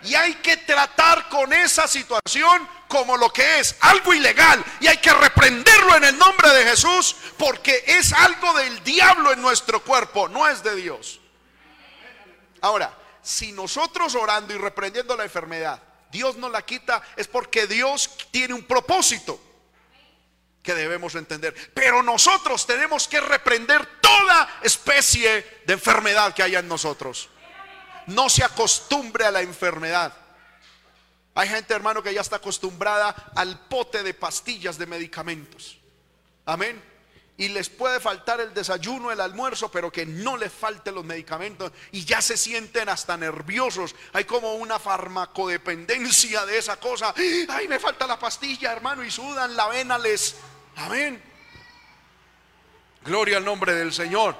[0.05, 4.65] Y hay que tratar con esa situación como lo que es, algo ilegal.
[4.81, 9.43] Y hay que reprenderlo en el nombre de Jesús porque es algo del diablo en
[9.43, 11.21] nuestro cuerpo, no es de Dios.
[12.61, 18.11] Ahora, si nosotros orando y reprendiendo la enfermedad, Dios no la quita, es porque Dios
[18.31, 19.41] tiene un propósito
[20.63, 21.55] que debemos entender.
[21.75, 27.29] Pero nosotros tenemos que reprender toda especie de enfermedad que haya en nosotros
[28.07, 30.13] no se acostumbre a la enfermedad.
[31.35, 35.79] Hay gente, hermano, que ya está acostumbrada al pote de pastillas de medicamentos.
[36.47, 36.83] Amén.
[37.39, 41.71] Y les puede faltar el desayuno, el almuerzo, pero que no les falte los medicamentos.
[41.93, 43.95] Y ya se sienten hasta nerviosos.
[44.15, 47.13] Hay como una farmacodependencia de esa cosa.
[47.49, 50.37] Ay, me falta la pastilla, hermano, y sudan la vena les.
[50.77, 51.23] Amén.
[53.05, 54.37] Gloria al nombre del Señor.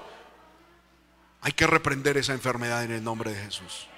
[1.43, 3.89] Hay que reprender esa enfermedad en el nombre de Jesús.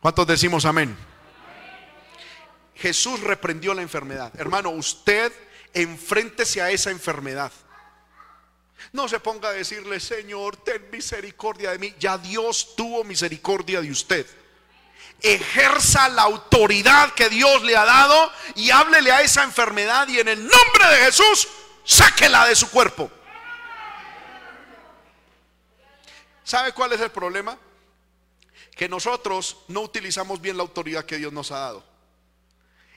[0.00, 0.96] ¿Cuántos decimos amén?
[2.76, 4.32] Jesús reprendió la enfermedad.
[4.38, 5.32] Hermano, usted
[5.72, 7.52] enfréntese a esa enfermedad.
[8.92, 11.94] No se ponga a decirle, Señor, ten misericordia de mí.
[11.98, 14.26] Ya Dios tuvo misericordia de usted.
[15.22, 20.28] Ejerza la autoridad que Dios le ha dado y háblele a esa enfermedad y en
[20.28, 21.48] el nombre de Jesús,
[21.84, 23.10] sáquela de su cuerpo.
[26.46, 27.58] ¿Sabe cuál es el problema?
[28.76, 31.84] Que nosotros no utilizamos bien la autoridad que Dios nos ha dado.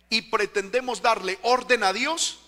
[0.08, 2.42] Y pretendemos darle orden a Dios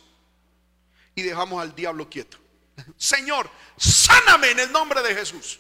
[1.16, 2.38] y dejamos al diablo quieto.
[2.98, 5.60] Señor, sáname en el nombre de Jesús.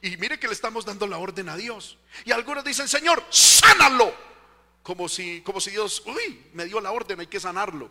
[0.00, 1.98] Y mire que le estamos dando la orden a Dios.
[2.24, 4.14] Y algunos dicen, Señor, sánalo.
[4.82, 7.90] Como si, como si Dios, uy, me dio la orden, hay que sanarlo.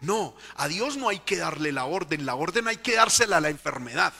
[0.00, 3.40] No, a Dios no hay que darle la orden, la orden hay que dársela a
[3.40, 4.12] la enfermedad.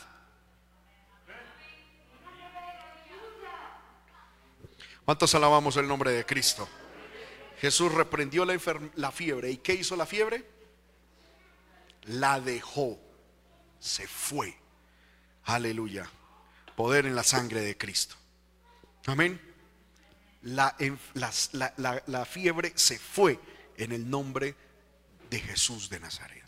[5.08, 6.68] ¿Cuántos alabamos el nombre de Cristo?
[7.62, 9.50] Jesús reprendió la, fiebre.
[9.50, 10.44] ¿Y qué hizo la fiebre?
[12.02, 13.00] La dejó.
[13.80, 14.54] Se fue.
[15.44, 16.10] Aleluya.
[16.76, 18.16] Poder en la sangre de Cristo.
[19.06, 19.40] Amén.
[20.42, 20.76] la,
[22.06, 23.40] la, fiebre se fue
[23.78, 24.56] en el nombre
[25.30, 26.44] de Jesús de Nazaret.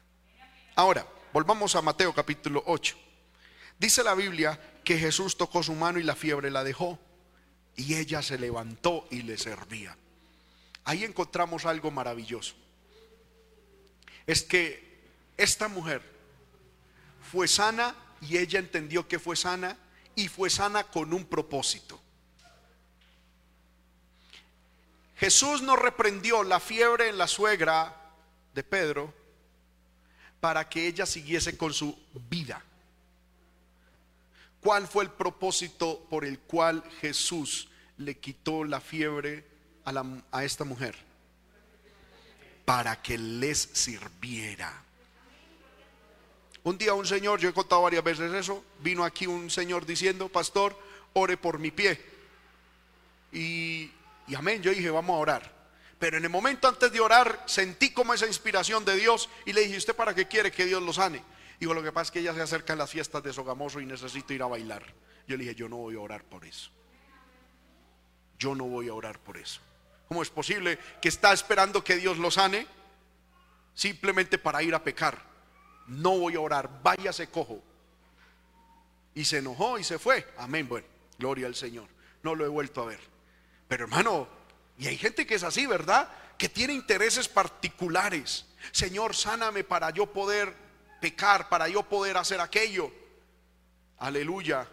[0.77, 2.95] Ahora, volvamos a Mateo capítulo 8.
[3.79, 6.99] Dice la Biblia que Jesús tocó su mano y la fiebre la dejó.
[7.77, 9.97] Y ella se levantó y le servía.
[10.85, 12.55] Ahí encontramos algo maravilloso.
[14.27, 15.01] Es que
[15.37, 16.03] esta mujer
[17.31, 19.77] fue sana y ella entendió que fue sana
[20.15, 22.01] y fue sana con un propósito.
[25.17, 27.95] Jesús no reprendió la fiebre en la suegra
[28.55, 29.15] de Pedro
[30.41, 31.99] para que ella siguiese con su
[32.31, 32.63] vida.
[34.61, 39.45] ¿Cuál fue el propósito por el cual Jesús le quitó la fiebre
[39.85, 40.95] a, esta mujer?
[42.67, 44.85] Para que les sirviera.
[46.63, 50.29] Un día un señor, yo he contado varias veces eso, vino aquí un señor diciendo,
[50.29, 50.79] pastor,
[51.15, 51.99] ore por mi pie.
[53.33, 53.91] Y,
[54.29, 55.61] y amén, yo dije, vamos a orar.
[55.99, 59.63] Pero en el momento antes de orar sentí como esa inspiración de Dios y le
[59.63, 61.23] dije, ¿usted para qué quiere que Dios lo sane?
[61.61, 63.87] Digo, lo que pasa es que ella se acerca en las fiestas de Sogamoso y
[63.87, 64.83] necesito ir a bailar.
[65.29, 66.71] Yo le dije, yo no voy a orar por eso.
[68.39, 69.61] Yo no voy a orar por eso.
[70.09, 72.67] ¿Cómo es posible que está esperando que Dios lo sane?
[73.75, 75.23] Simplemente para ir a pecar.
[75.87, 77.63] No voy a orar, váyase cojo.
[79.15, 80.27] Y se enojó y se fue.
[80.39, 80.87] Amén, bueno,
[81.19, 81.89] gloria al Señor.
[82.23, 83.01] No lo he vuelto a ver.
[83.69, 84.27] Pero hermano,
[84.79, 86.09] y hay gente que es así, ¿verdad?
[86.39, 88.47] Que tiene intereses particulares.
[88.73, 90.70] Señor, sáname para yo poder
[91.01, 92.93] pecar, para yo poder hacer aquello.
[93.99, 94.69] Aleluya.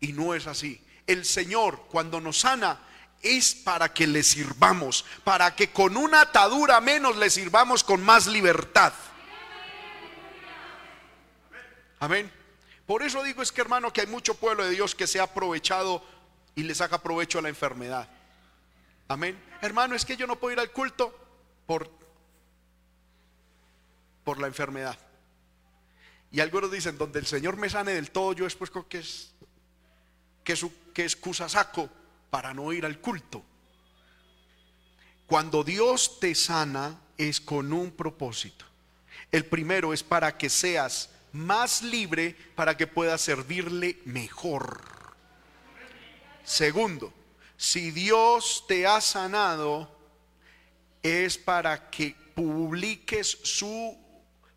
[0.00, 0.84] Y no es así.
[1.06, 2.80] El Señor cuando nos sana
[3.22, 8.26] es para que le sirvamos, para que con una atadura menos le sirvamos con más
[8.26, 8.92] libertad.
[11.98, 12.32] Amén.
[12.86, 15.24] Por eso digo es que hermano que hay mucho pueblo de Dios que se ha
[15.24, 16.02] aprovechado
[16.54, 18.08] y le saca provecho a la enfermedad.
[19.06, 19.38] Amén.
[19.60, 21.14] Hermano, es que yo no puedo ir al culto
[21.66, 21.90] por
[24.24, 24.98] por la enfermedad.
[26.32, 29.32] Y algunos dicen, donde el Señor me sane del todo, yo después creo que es,
[30.44, 31.88] que, excusa saco
[32.30, 33.42] para no ir al culto.
[35.26, 38.64] Cuando Dios te sana es con un propósito.
[39.30, 44.80] El primero es para que seas más libre, para que puedas servirle mejor.
[46.44, 47.12] Segundo,
[47.56, 49.96] si Dios te ha sanado,
[51.02, 53.96] es para que publiques su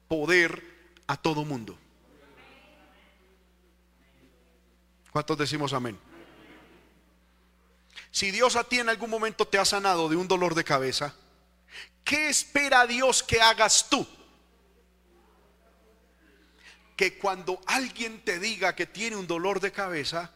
[0.08, 0.73] poder
[1.08, 1.78] a todo mundo.
[5.12, 6.00] ¿Cuántos decimos amén?
[8.10, 11.14] Si Dios a ti en algún momento te ha sanado de un dolor de cabeza,
[12.04, 14.08] ¿qué espera Dios que hagas tú?
[16.96, 20.32] Que cuando alguien te diga que tiene un dolor de cabeza,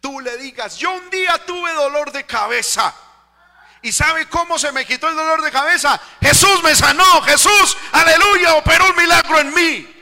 [0.00, 2.94] tú le digas, yo un día tuve dolor de cabeza.
[3.82, 6.00] ¿Y sabe cómo se me quitó el dolor de cabeza?
[6.20, 9.92] Jesús me sanó, Jesús, aleluya, operó un milagro en mí.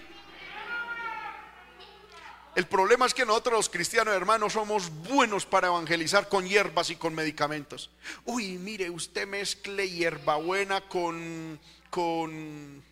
[2.54, 6.96] El problema es que nosotros los cristianos hermanos somos buenos para evangelizar con hierbas y
[6.96, 7.90] con medicamentos.
[8.26, 11.58] Uy, mire, usted mezcle hierbabuena con,
[11.88, 12.82] con,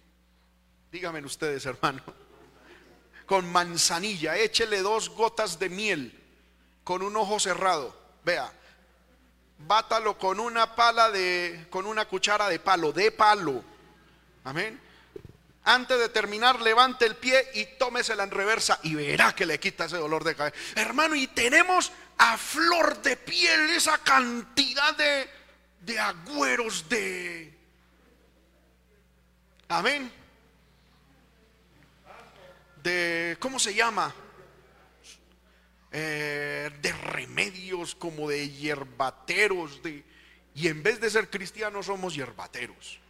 [0.90, 2.02] díganme ustedes hermano,
[3.26, 6.18] con manzanilla, échele dos gotas de miel
[6.82, 7.94] con un ojo cerrado.
[8.24, 8.50] Vea,
[9.58, 13.62] bátalo con una pala de, con una cuchara de palo, de palo.
[14.44, 14.88] Amén
[15.68, 19.84] antes de terminar, levante el pie y tómesela en reversa y verá que le quita
[19.84, 20.56] ese dolor de cabeza.
[20.74, 25.28] Hermano, y tenemos a flor de piel esa cantidad de,
[25.80, 27.54] de agüeros de...
[29.68, 30.10] Amén.
[32.82, 34.14] De, ¿cómo se llama?
[35.90, 39.82] Eh, de remedios como de hierbateros.
[39.82, 40.04] De,
[40.54, 43.00] y en vez de ser cristianos somos hierbateros.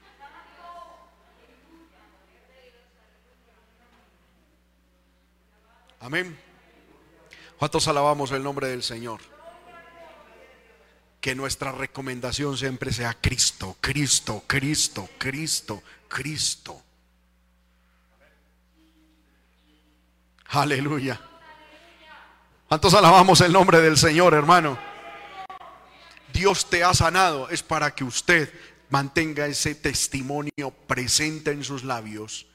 [6.01, 6.39] Amén.
[7.59, 9.21] ¿Cuántos alabamos el nombre del Señor?
[11.21, 16.83] Que nuestra recomendación siempre sea Cristo, Cristo, Cristo, Cristo, Cristo.
[20.51, 21.28] Aleluya.
[22.69, 24.79] ¿Cuántos alabamos el nombre del Señor, hermano?
[26.35, 28.53] Dios te ha sanado es para que usted
[28.91, 32.47] mantenga ese testimonio presente en sus labios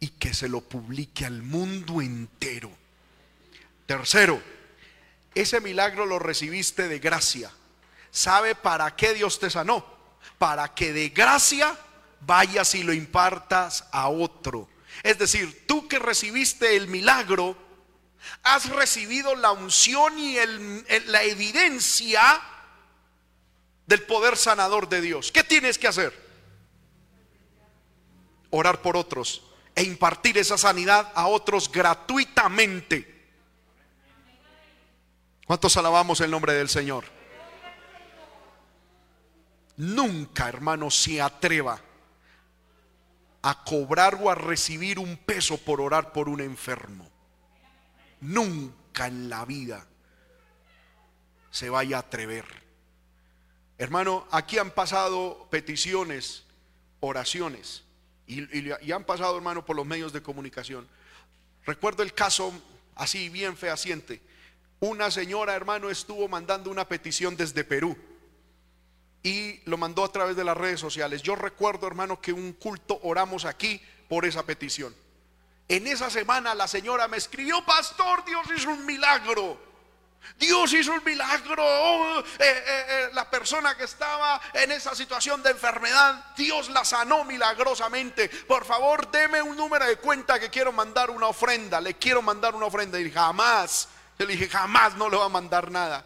[0.00, 2.70] y que se lo publique al mundo entero.
[3.84, 4.40] Tercero,
[5.34, 7.50] ese milagro lo recibiste de gracia.
[8.10, 9.84] ¿Sabe para qué Dios te sanó?
[10.38, 11.78] Para que de gracia
[12.22, 14.66] vayas y lo impartas a otro.
[15.02, 17.67] Es decir, tú que recibiste el milagro,
[18.42, 20.36] has recibido la unción y
[21.06, 22.40] la evidencia
[23.86, 25.32] del poder sanador de Dios.
[25.32, 26.28] ¿Qué tienes que hacer?
[28.50, 29.42] Orar por otros
[29.74, 33.16] e impartir esa sanidad a otros gratuitamente.
[35.46, 37.04] ¿Cuántos alabamos el nombre del Señor?
[39.76, 41.80] Nunca, hermano, se atreva
[43.42, 47.08] a cobrar o a recibir un peso por orar por un enfermo.
[48.20, 49.86] Nunca en la vida
[51.50, 52.44] se vaya a atrever.
[53.78, 56.44] Hermano, aquí han pasado peticiones,
[57.00, 57.84] oraciones,
[58.26, 60.86] y, han pasado, hermano, por los medios de comunicación.
[61.64, 62.52] Recuerdo el caso
[62.94, 64.20] así bien fehaciente.
[64.80, 67.96] Una señora, hermano, estuvo mandando una petición desde Perú
[69.22, 71.22] y lo mandó a través de las redes sociales.
[71.22, 74.94] Yo recuerdo, hermano, que un culto oramos aquí por esa petición.
[75.68, 79.68] En esa semana la señora me escribió, pastor, Dios hizo un milagro.
[80.38, 81.62] Dios hizo un milagro.
[81.64, 86.84] Oh, eh, eh, eh, la persona que estaba en esa situación de enfermedad, Dios la
[86.84, 88.28] sanó milagrosamente.
[88.28, 91.80] Por favor, deme un número de cuenta que quiero mandar una ofrenda.
[91.80, 92.98] Le quiero mandar una ofrenda.
[92.98, 93.88] Y jamás,
[94.18, 96.04] le dije, jamás no le va a mandar nada.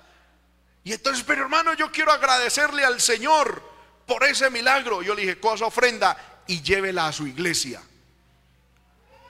[0.85, 3.63] Y entonces, pero hermano, yo quiero agradecerle al Señor
[4.07, 5.03] por ese milagro.
[5.03, 7.81] Yo le dije, cosa ofrenda y llévela a su iglesia,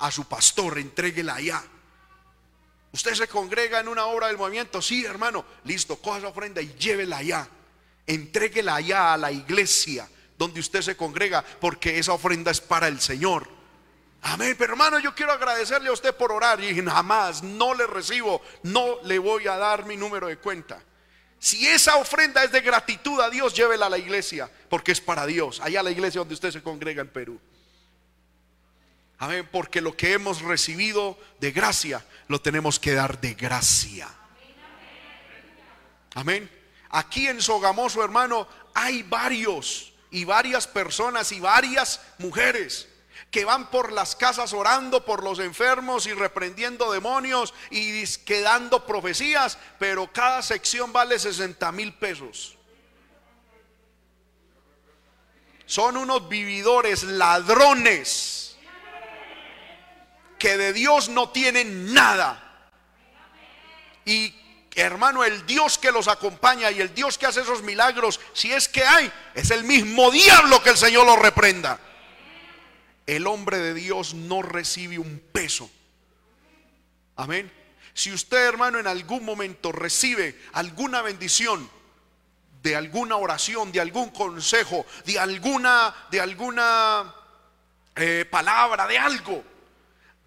[0.02, 1.62] a su pastor, entréguela allá.
[2.92, 6.74] Usted se congrega en una obra del movimiento, sí, hermano, listo, coja esa ofrenda y
[6.74, 7.48] llévela allá.
[8.06, 13.00] Entréguela allá a la iglesia donde usted se congrega, porque esa ofrenda es para el
[13.00, 13.48] Señor.
[14.22, 18.42] Amén, pero hermano, yo quiero agradecerle a usted por orar y jamás no le recibo,
[18.64, 20.82] no le voy a dar mi número de cuenta.
[21.38, 25.26] Si esa ofrenda es de gratitud a Dios, llévela a la iglesia, porque es para
[25.26, 27.40] Dios, allá a la iglesia donde usted se congrega en Perú.
[29.22, 34.08] Amén, porque lo que hemos recibido de gracia, lo tenemos que dar de gracia.
[36.14, 36.50] Amén.
[36.90, 42.88] Aquí en Sogamoso, hermano, hay varios y varias personas y varias mujeres
[43.30, 49.56] que van por las casas orando por los enfermos y reprendiendo demonios y quedando profecías,
[49.78, 52.58] pero cada sección vale 60 mil pesos.
[55.64, 58.51] Son unos vividores, ladrones
[60.42, 62.42] que de Dios no tienen nada.
[64.04, 64.34] Y
[64.74, 68.68] hermano, el Dios que los acompaña y el Dios que hace esos milagros, si es
[68.68, 71.78] que hay, es el mismo diablo que el Señor lo reprenda.
[73.06, 75.70] El hombre de Dios no recibe un peso.
[77.14, 77.48] Amén.
[77.94, 81.70] Si usted, hermano, en algún momento recibe alguna bendición
[82.64, 87.14] de alguna oración, de algún consejo, de alguna, de alguna
[87.94, 89.51] eh, palabra, de algo,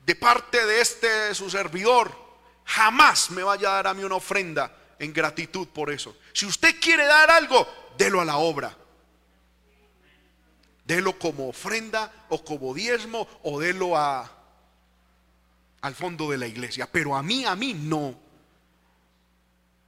[0.06, 2.16] de parte de este su servidor,
[2.64, 6.16] jamás me vaya a dar a mí una ofrenda en gratitud por eso.
[6.34, 8.78] Si usted quiere dar algo, délo a la obra.
[10.86, 14.32] Délo como ofrenda o como diezmo o délo a,
[15.82, 16.88] al fondo de la iglesia.
[16.92, 18.16] Pero a mí, a mí no.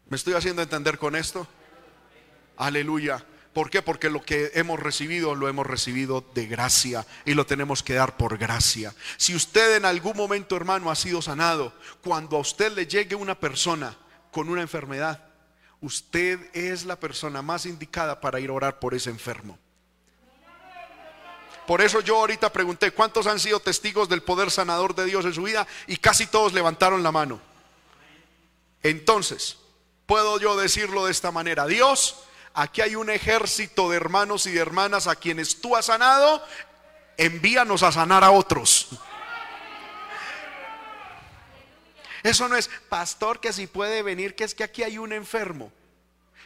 [0.09, 1.47] ¿Me estoy haciendo entender con esto?
[2.57, 3.23] Aleluya.
[3.57, 3.81] ¿Por qué?
[3.81, 8.15] Porque lo que hemos recibido lo hemos recibido de gracia y lo tenemos que dar
[8.15, 8.93] por gracia.
[9.17, 13.33] Si usted en algún momento, hermano, ha sido sanado, cuando a usted le llegue una
[13.33, 13.97] persona
[14.29, 15.23] con una enfermedad,
[15.81, 19.57] usted es la persona más indicada para ir a orar por ese enfermo.
[21.65, 25.33] Por eso yo ahorita pregunté, ¿cuántos han sido testigos del poder sanador de Dios en
[25.33, 25.65] su vida?
[25.87, 27.41] Y casi todos levantaron la mano.
[28.83, 29.57] Entonces,
[30.05, 32.26] puedo yo decirlo de esta manera, Dios
[32.57, 36.43] aquí hay un ejército de hermanos y de hermanas a quienes tú has sanado,
[37.15, 38.89] envíanos a sanar a otros.
[42.23, 45.71] Eso no es, pastor, que si puede venir, que es que aquí hay un enfermo.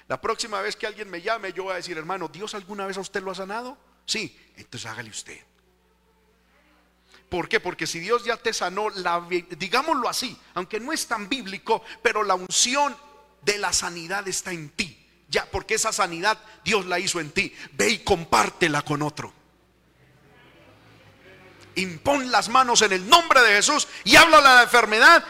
[0.09, 2.97] La próxima vez que alguien me llame, yo voy a decir, hermano, ¿Dios alguna vez
[2.97, 3.78] a usted lo ha sanado?
[4.05, 5.39] Sí, entonces hágale usted.
[7.30, 7.62] ¿Por qué?
[7.62, 12.22] Porque si Dios ya te sanó, la, digámoslo así, aunque no es tan bíblico, pero
[12.24, 12.97] la unción
[13.41, 15.00] de la sanidad está en ti.
[15.32, 17.55] Ya, porque esa sanidad Dios la hizo en ti.
[17.71, 19.34] Ve y compártela con otro.
[21.75, 25.23] Impon las manos en el nombre de Jesús y háblale a la enfermedad.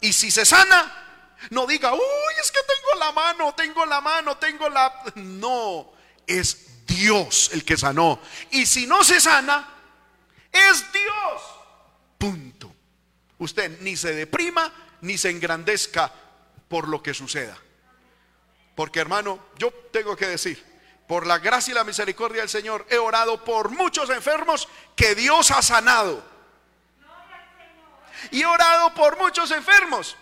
[0.00, 2.00] Y si se sana, no diga, uy,
[2.40, 5.02] es que tengo la mano, tengo la mano, tengo la...
[5.16, 5.92] No,
[6.26, 8.20] es Dios el que sanó.
[8.50, 9.68] Y si no se sana,
[10.50, 11.42] es Dios.
[12.16, 12.74] Punto.
[13.36, 14.72] Usted ni se deprima
[15.02, 16.10] ni se engrandezca
[16.66, 17.58] por lo que suceda.
[18.74, 20.62] Porque hermano, yo tengo que decir,
[21.06, 25.50] por la gracia y la misericordia del Señor, he orado por muchos enfermos que Dios
[25.50, 26.24] ha sanado.
[28.30, 30.16] Y he orado por muchos enfermos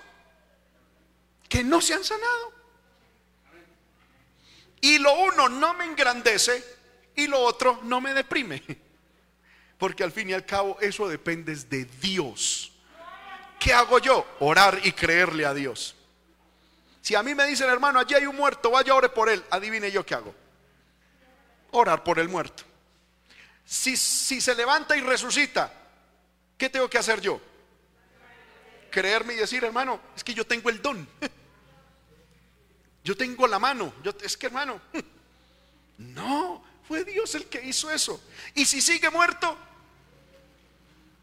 [1.48, 2.52] que no se han sanado.
[4.80, 6.64] Y lo uno no me engrandece
[7.14, 8.62] y lo otro no me deprime.
[9.78, 12.72] Porque al fin y al cabo eso depende de Dios.
[13.60, 14.26] ¿Qué hago yo?
[14.40, 15.94] Orar y creerle a Dios.
[17.02, 19.90] Si a mí me dicen, hermano, allí hay un muerto, vaya ore por él, adivine
[19.90, 20.32] yo qué hago.
[21.72, 22.62] Orar por el muerto.
[23.64, 25.72] Si, si se levanta y resucita,
[26.56, 27.40] ¿qué tengo que hacer yo?
[28.88, 31.08] Creerme y decir, hermano, es que yo tengo el don.
[33.02, 33.92] Yo tengo la mano.
[34.04, 34.80] Yo, es que, hermano,
[35.98, 38.22] no, fue Dios el que hizo eso.
[38.54, 39.56] Y si sigue muerto,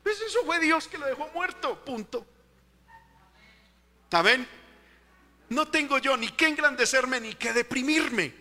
[0.03, 1.79] pues eso fue Dios que lo dejó muerto.
[1.85, 2.25] Punto.
[4.11, 4.58] Amén.
[5.49, 8.33] No tengo yo ni que engrandecerme ni que deprimirme.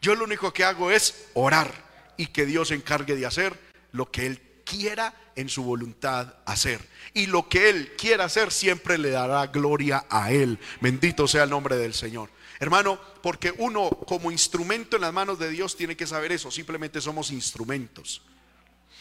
[0.00, 1.72] Yo lo único que hago es orar
[2.16, 3.58] y que Dios se encargue de hacer
[3.92, 6.86] lo que Él quiera en su voluntad hacer.
[7.14, 10.58] Y lo que Él quiera hacer siempre le dará gloria a Él.
[10.80, 12.30] Bendito sea el nombre del Señor.
[12.58, 16.50] Hermano, porque uno como instrumento en las manos de Dios tiene que saber eso.
[16.50, 18.22] Simplemente somos instrumentos.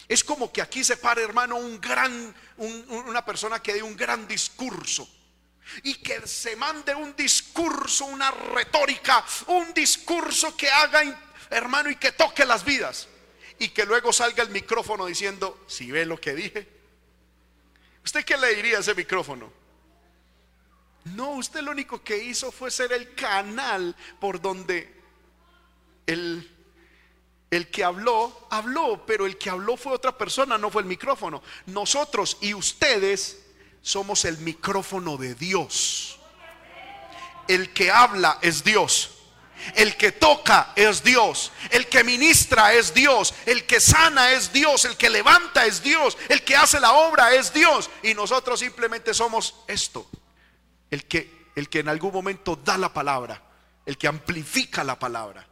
[0.08, 4.28] Es como que aquí se pare, hermano, un gran, una persona que dé un gran
[4.28, 5.10] discurso
[5.84, 11.02] y que se mande un discurso, una retórica, un discurso que haga,
[11.50, 13.08] hermano, y que toque las vidas.
[13.58, 16.68] Y que luego salga el micrófono diciendo, si ve lo que dije.
[18.04, 19.52] ¿Usted qué le diría a ese micrófono?
[21.06, 24.94] No, usted lo único que hizo fue ser el canal por donde
[26.08, 26.52] el,
[27.50, 31.42] el que habló, habló, pero el que habló fue otra persona, no fue el micrófono.
[31.68, 33.45] Nosotros y ustedes
[33.86, 36.18] somos el micrófono de Dios.
[37.48, 39.12] El que habla es Dios.
[39.76, 41.52] El que toca es Dios.
[41.70, 43.36] El que ministra es Dios.
[43.46, 44.86] El que sana es Dios.
[44.86, 46.18] El que levanta es Dios.
[46.30, 47.92] El que hace la obra es Dios.
[48.02, 50.10] Y nosotros simplemente somos esto.
[50.90, 53.40] El que, el que en algún momento da la palabra.
[53.86, 55.48] El que amplifica la palabra.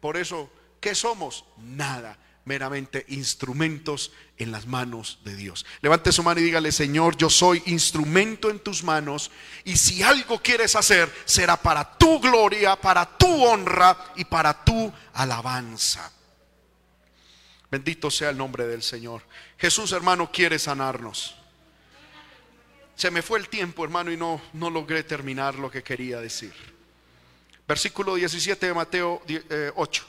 [0.00, 0.50] Por eso,
[0.80, 1.44] ¿qué somos?
[1.58, 5.66] Nada meramente instrumentos en las manos de Dios.
[5.82, 9.30] Levante su mano y dígale, Señor, yo soy instrumento en tus manos
[9.64, 14.92] y si algo quieres hacer, será para tu gloria, para tu honra y para tu
[15.12, 16.10] alabanza.
[17.68, 19.22] Bendito sea el nombre del Señor.
[19.58, 21.34] Jesús, hermano, quiere sanarnos.
[22.94, 26.54] Se me fue el tiempo, hermano, y no, no logré terminar lo que quería decir.
[27.66, 29.20] Versículo 17 de Mateo
[29.74, 30.06] 8.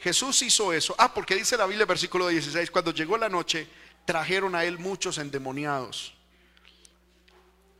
[0.00, 0.94] Jesús hizo eso.
[0.98, 3.68] Ah, porque dice la Biblia, versículo 16, cuando llegó la noche,
[4.04, 6.14] trajeron a él muchos endemoniados.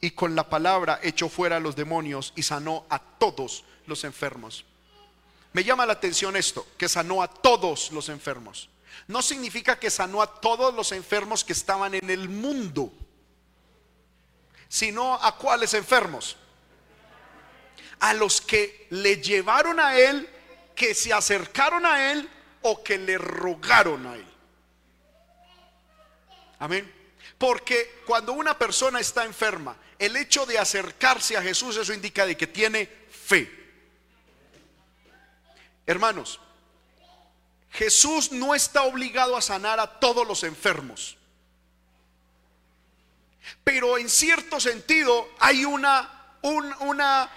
[0.02, 4.64] Y con la palabra echó fuera a los demonios y sanó a todos los enfermos.
[5.52, 8.68] Me llama la atención esto, que sanó a todos los enfermos.
[9.08, 12.92] No significa que sanó a todos los enfermos que estaban en el mundo,
[14.68, 16.36] sino a cuáles enfermos.
[17.98, 20.28] A los que le llevaron a él
[20.80, 22.26] que se acercaron a Él
[22.62, 24.26] o que le rogaron a Él.
[26.58, 26.90] Amén.
[27.36, 32.34] Porque cuando una persona está enferma, el hecho de acercarse a Jesús, eso indica de
[32.34, 33.52] que tiene fe.
[35.84, 36.40] Hermanos,
[37.72, 41.18] Jesús no está obligado a sanar a todos los enfermos.
[43.62, 47.30] Pero en cierto sentido hay una, una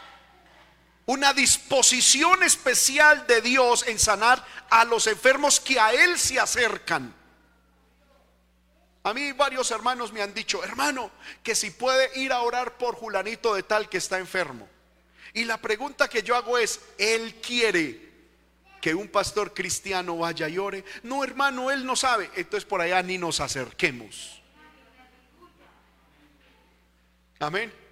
[1.05, 7.13] una disposición especial de Dios en sanar a los enfermos que a Él se acercan.
[9.03, 11.11] A mí varios hermanos me han dicho, hermano,
[11.43, 14.67] que si puede ir a orar por Julanito de tal que está enfermo.
[15.33, 18.13] Y la pregunta que yo hago es, ¿Él quiere
[18.79, 20.85] que un pastor cristiano vaya y ore?
[21.03, 22.29] No, hermano, Él no sabe.
[22.35, 24.41] Entonces por allá ni nos acerquemos.
[27.39, 27.82] Amén.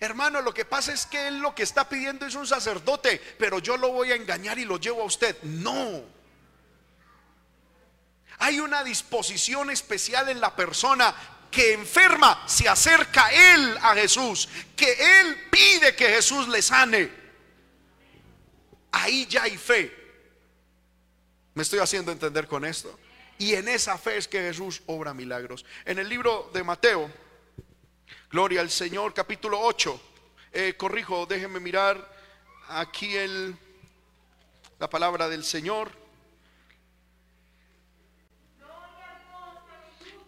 [0.00, 3.58] Hermano, lo que pasa es que él lo que está pidiendo es un sacerdote, pero
[3.58, 5.36] yo lo voy a engañar y lo llevo a usted.
[5.42, 6.02] No.
[8.38, 11.14] Hay una disposición especial en la persona
[11.50, 17.10] que enferma, se acerca él a Jesús, que él pide que Jesús le sane.
[18.92, 19.94] Ahí ya hay fe.
[21.54, 22.96] ¿Me estoy haciendo entender con esto?
[23.38, 25.64] Y en esa fe es que Jesús obra milagros.
[25.84, 27.10] En el libro de Mateo,
[28.30, 30.00] Gloria al Señor, capítulo 8.
[30.52, 32.16] Eh, corrijo, déjenme mirar
[32.68, 33.56] aquí el,
[34.78, 35.90] la palabra del Señor.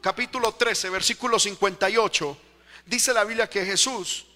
[0.01, 2.39] Capítulo 13, versículo 58.
[2.87, 4.27] Dice la Biblia que Jesús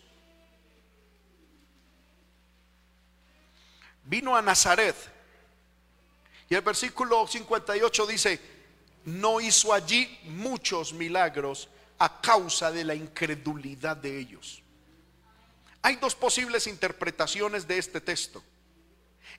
[4.05, 4.95] vino a Nazaret.
[6.49, 8.41] Y el versículo 58 dice,
[9.07, 11.69] no hizo allí muchos milagros
[11.99, 14.63] a causa de la incredulidad de ellos.
[15.83, 18.43] Hay dos posibles interpretaciones de este texto.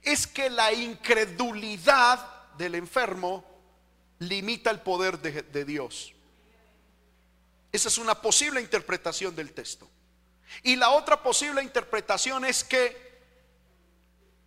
[0.04, 3.44] es que la incredulidad del enfermo
[4.20, 6.14] limita el poder de, Dios.
[7.72, 9.90] Esa es una posible interpretación del texto.
[10.64, 13.06] Y la otra posible interpretación es que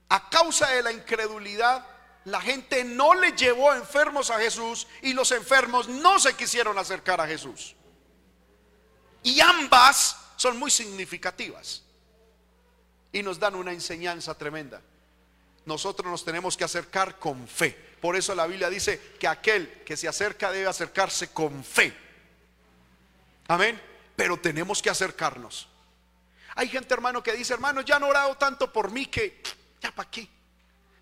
[0.09, 1.85] a causa de la incredulidad,
[2.25, 7.21] la gente no le llevó enfermos a Jesús y los enfermos no se quisieron acercar
[7.21, 7.75] a Jesús.
[9.23, 11.83] Y ambas son muy significativas
[13.13, 14.81] y nos dan una enseñanza tremenda.
[15.67, 17.77] Nosotros nos tenemos que acercar con fe.
[18.01, 21.95] Por eso la Biblia dice que aquel que se acerca debe acercarse con fe.
[23.49, 23.81] Amén.
[24.17, 25.69] Pero tenemos que acercarnos.
[26.55, 29.43] Hay gente, hermano, que dice, hermano, ya han orado tanto por mí que
[29.81, 30.29] ya para qué.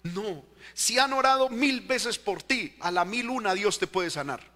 [0.02, 0.44] No,
[0.74, 4.55] si han orado mil veces por ti, a la mil una Dios te puede sanar.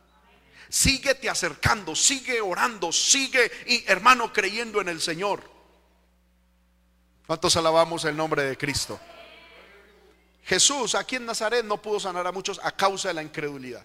[0.71, 5.43] Síguete acercando, sigue orando, sigue, y, hermano, creyendo en el Señor.
[7.27, 8.99] ¿Cuántos alabamos el nombre de Cristo?
[10.45, 13.85] Jesús aquí en Nazaret no pudo sanar a muchos a causa de la incredulidad.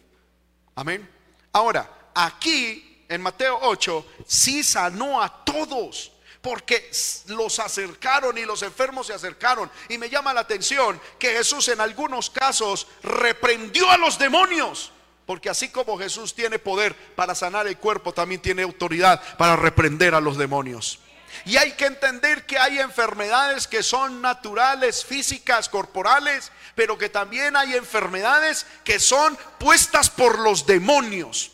[0.76, 1.10] Amén.
[1.52, 6.12] Ahora, aquí en Mateo 8, sí sanó a todos
[6.42, 6.92] porque
[7.28, 9.72] los acercaron y los enfermos se acercaron.
[9.90, 14.92] Y me llama la atención que Jesús en algunos casos reprendió a los demonios.
[15.26, 20.14] Porque así como Jesús tiene poder para sanar el cuerpo, también tiene autoridad para reprender
[20.14, 21.00] a los demonios.
[21.44, 27.58] Y hay que entender que hay enfermedades que son naturales, físicas, corporales, pero que también
[27.58, 31.52] hay enfermedades que son puestas por los demonios.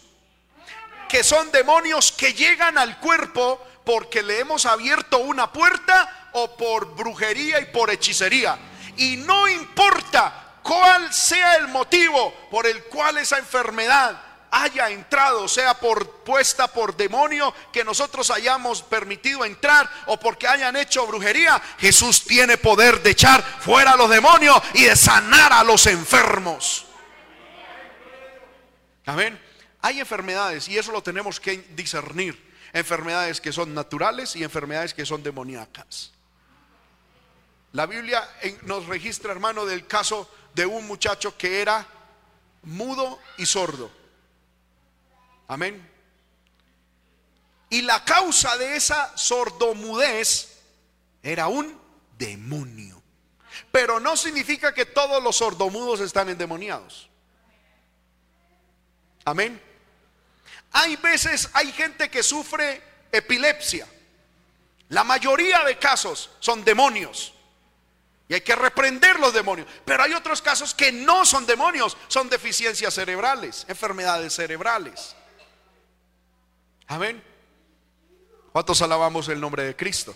[1.09, 6.95] Que son demonios que llegan al cuerpo porque le hemos abierto una puerta o por
[6.95, 8.57] brujería y por hechicería.
[8.97, 15.73] Y no importa cuál sea el motivo por el cual esa enfermedad haya entrado, sea
[15.73, 22.25] por puesta por demonio que nosotros hayamos permitido entrar o porque hayan hecho brujería, Jesús
[22.25, 26.85] tiene poder de echar fuera a los demonios y de sanar a los enfermos.
[29.05, 29.41] Amén.
[29.81, 35.05] Hay enfermedades y eso lo tenemos que discernir enfermedades que son naturales y enfermedades que
[35.05, 36.11] son demoníacas.
[37.73, 38.27] La Biblia
[38.63, 41.85] nos registra, hermano, del caso de un muchacho que era
[42.63, 43.91] mudo y sordo.
[45.47, 45.89] Amén.
[47.69, 50.59] Y la causa de esa sordomudez
[51.23, 51.79] era un
[52.17, 53.01] demonio.
[53.71, 57.09] Pero no significa que todos los sordomudos están endemoniados.
[59.23, 59.61] Amén.
[60.73, 62.81] Hay veces, hay gente que sufre
[63.11, 63.87] epilepsia.
[64.89, 67.33] La mayoría de casos son demonios.
[68.31, 69.67] Y hay que reprender los demonios.
[69.83, 75.17] Pero hay otros casos que no son demonios, son deficiencias cerebrales, enfermedades cerebrales.
[76.87, 77.21] Amén.
[78.53, 80.15] ¿Cuántos alabamos el nombre de Cristo?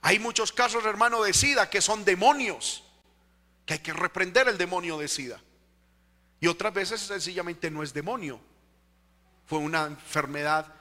[0.00, 2.84] Hay muchos casos, hermano, de SIDA que son demonios,
[3.66, 5.40] que hay que reprender el demonio de SIDA.
[6.38, 8.38] Y otras veces sencillamente no es demonio,
[9.46, 10.72] fue una enfermedad.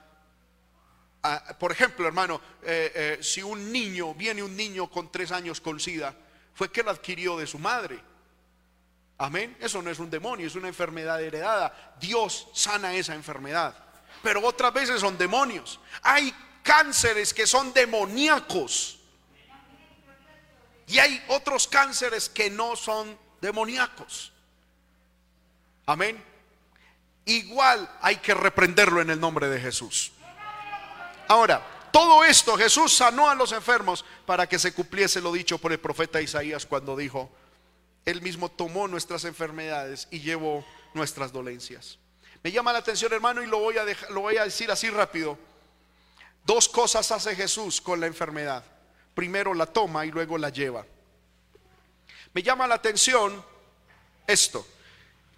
[1.59, 5.79] Por ejemplo, hermano, eh, eh, si un niño, viene un niño con tres años con
[5.79, 6.15] SIDA,
[6.53, 7.99] fue que lo adquirió de su madre.
[9.17, 9.55] Amén.
[9.59, 11.95] Eso no es un demonio, es una enfermedad heredada.
[11.99, 13.75] Dios sana esa enfermedad.
[14.23, 15.79] Pero otras veces son demonios.
[16.01, 18.99] Hay cánceres que son demoníacos.
[20.87, 24.33] Y hay otros cánceres que no son demoníacos.
[25.85, 26.31] Amén
[27.25, 30.11] igual hay que reprenderlo en el nombre de Jesús.
[31.31, 35.71] Ahora, todo esto Jesús sanó a los enfermos para que se cumpliese lo dicho por
[35.71, 37.31] el profeta Isaías cuando dijo,
[38.03, 41.97] Él mismo tomó nuestras enfermedades y llevó nuestras dolencias.
[42.43, 45.37] Me llama la atención hermano y lo voy a, lo voy a decir así rápido.
[46.43, 48.65] Dos cosas hace Jesús con la enfermedad.
[49.15, 50.85] Primero la toma y luego la lleva.
[52.33, 53.41] Me llama la atención
[54.27, 54.67] esto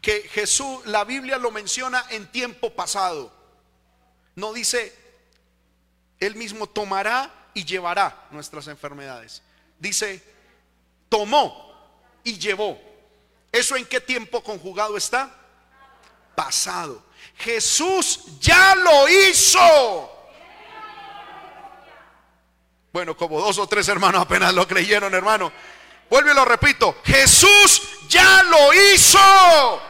[0.01, 3.31] que Jesús, la Biblia lo menciona en tiempo pasado.
[4.33, 5.02] No dice,
[6.19, 9.41] Él mismo tomará y llevará nuestras enfermedades.
[9.79, 10.23] Dice,
[11.09, 11.73] tomó
[12.23, 12.79] y llevó.
[13.51, 15.29] ¿Eso en qué tiempo conjugado está?
[16.35, 17.03] Pasado.
[17.37, 20.09] Jesús ya lo hizo.
[22.91, 25.51] Bueno, como dos o tres hermanos apenas lo creyeron, hermano.
[26.09, 26.97] Vuelvo y lo repito.
[27.03, 29.81] Jesús ya lo hizo.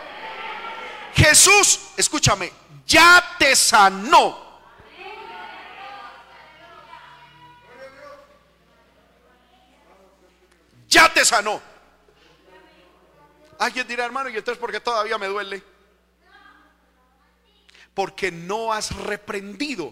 [1.13, 2.51] Jesús, escúchame,
[2.85, 4.42] ya te sanó.
[10.93, 11.59] Ya te sanó.
[13.57, 15.63] Alguien dirá, hermano, y entonces porque todavía me duele.
[17.95, 19.91] Porque no has reprendido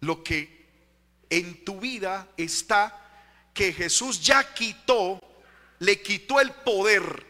[0.00, 0.66] lo que
[1.30, 3.00] en tu vida está
[3.54, 5.20] que Jesús ya quitó,
[5.78, 7.24] le quitó el poder.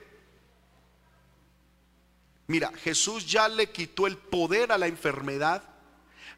[2.46, 5.62] Mira, Jesús ya le quitó el poder a la enfermedad,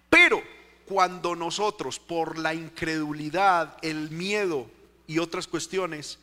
[0.08, 0.42] pero
[0.84, 4.68] cuando nosotros por la incredulidad, el miedo
[5.10, 6.20] y otras cuestiones,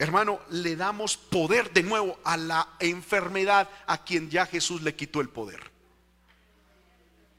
[0.00, 5.20] hermano, le damos poder de nuevo a la enfermedad a quien ya Jesús le quitó
[5.20, 5.70] el poder.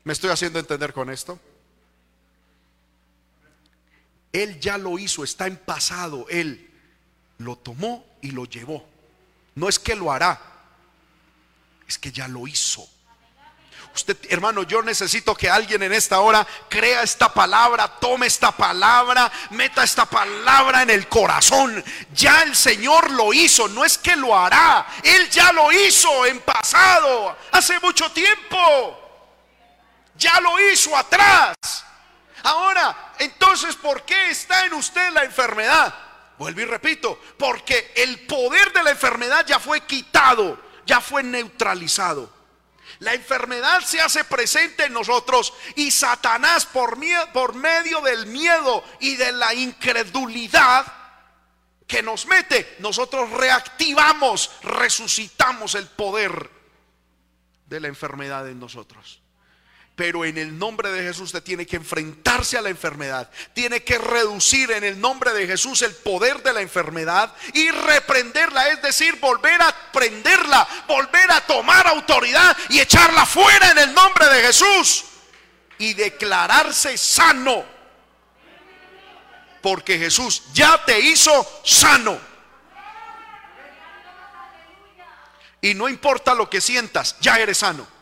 [0.05, 1.37] ¿Me estoy haciendo entender con esto?
[4.31, 6.25] Él ya lo hizo, está en pasado.
[6.29, 6.69] Él
[7.37, 8.87] lo tomó y lo llevó.
[9.55, 10.39] No es que lo hará,
[11.85, 12.87] es que ya lo hizo.
[13.95, 19.31] Usted, hermano, yo necesito que alguien en esta hora crea esta palabra, tome esta palabra,
[19.51, 21.81] meta esta palabra en el corazón.
[22.13, 26.41] Ya el Señor lo hizo, no es que lo hará, Él ya lo hizo en
[26.41, 29.01] pasado, hace mucho tiempo.
[30.17, 31.55] Ya lo hizo atrás.
[32.43, 35.93] Ahora, entonces, ¿por qué está en usted la enfermedad?
[36.37, 42.34] Vuelvo y repito, porque el poder de la enfermedad ya fue quitado, ya fue neutralizado.
[42.99, 46.97] La enfermedad se hace presente en nosotros y Satanás por,
[47.33, 50.85] por medio del miedo y de la incredulidad
[51.87, 56.49] que nos mete, nosotros reactivamos, resucitamos el poder
[57.67, 59.21] de la enfermedad en nosotros.
[59.95, 63.29] Pero en el nombre de Jesús usted tiene que enfrentarse a la enfermedad.
[63.53, 68.69] Tiene que reducir en el nombre de Jesús el poder de la enfermedad y reprenderla.
[68.69, 74.27] Es decir, volver a prenderla, volver a tomar autoridad y echarla fuera en el nombre
[74.27, 75.05] de Jesús.
[75.77, 77.63] Y declararse sano.
[79.61, 82.19] Porque Jesús ya te hizo sano.
[85.61, 87.94] Y no importa lo que sientas, ya eres sano.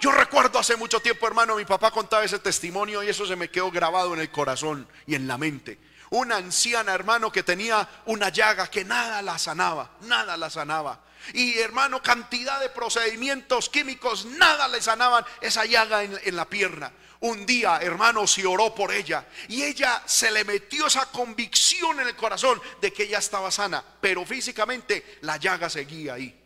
[0.00, 3.48] Yo recuerdo hace mucho tiempo, hermano, mi papá contaba ese testimonio y eso se me
[3.48, 5.78] quedó grabado en el corazón y en la mente.
[6.10, 11.00] Una anciana, hermano, que tenía una llaga que nada la sanaba, nada la sanaba.
[11.32, 16.92] Y hermano, cantidad de procedimientos químicos, nada le sanaban esa llaga en, la pierna.
[17.20, 22.06] Un día, hermano, se oró por ella y ella se le metió esa convicción en
[22.06, 26.45] el corazón de que ella estaba sana, pero físicamente la llaga seguía ahí.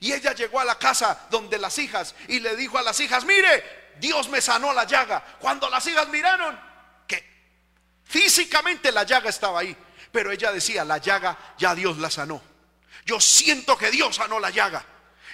[0.00, 3.24] Y ella llegó a la casa donde las hijas y le dijo a las hijas,
[3.24, 5.24] mire, Dios me sanó la llaga.
[5.38, 6.58] Cuando las hijas miraron
[7.06, 7.24] que
[8.04, 9.76] físicamente la llaga estaba ahí,
[10.12, 12.42] pero ella decía, la llaga ya Dios la sanó.
[13.04, 14.84] Yo siento que Dios sanó la llaga.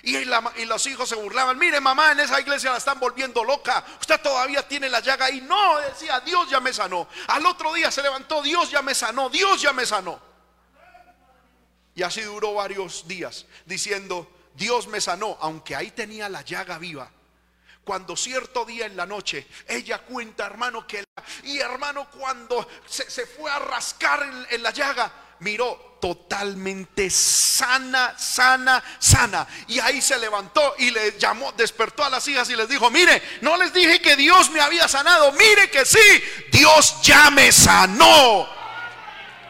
[0.05, 3.85] Y, y, los hijos se burlaban, mire mamá, en esa iglesia la están volviendo loca,
[4.01, 5.41] usted todavía tiene la llaga ahí.
[5.41, 7.09] No, decía, Dios ya me sanó.
[7.29, 10.21] Al otro día se levantó, Dios ya me sanó, Dios ya me sanó.
[11.95, 17.11] Y así duró varios días diciendo, Dios me sanó, aunque ahí tenía la llaga viva.
[17.85, 21.05] Cuando cierto día en la noche, ella cuenta, hermano, que
[21.43, 29.47] y hermano, cuando se, fue a rascar en, la llaga, miró totalmente sana, sana, sana.
[29.67, 33.21] Y ahí se levantó y le llamó, despertó a las hijas y les dijo, mire,
[33.41, 36.23] no les dije que Dios me había sanado, mire que sí,
[36.53, 38.49] Dios ya me sanó.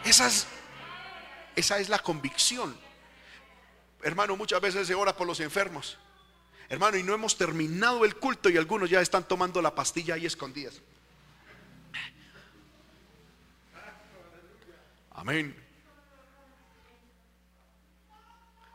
[0.04, 0.46] Esa es,
[1.54, 2.81] esa es la convicción
[4.02, 5.96] Hermano, muchas veces se ora por los enfermos.
[6.68, 10.26] Hermano, y no hemos terminado el culto y algunos ya están tomando la pastilla ahí
[10.26, 10.80] escondidas.
[15.10, 15.56] Amén.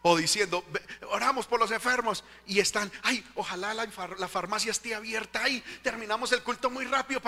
[0.04, 0.64] O diciendo,
[1.10, 3.88] oramos por los enfermos y están, ay, ojalá la,
[4.30, 7.22] farmacia esté abierta, ay, terminamos el culto muy rápido.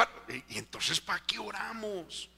[0.47, 2.29] Y entonces, ¿para qué oramos?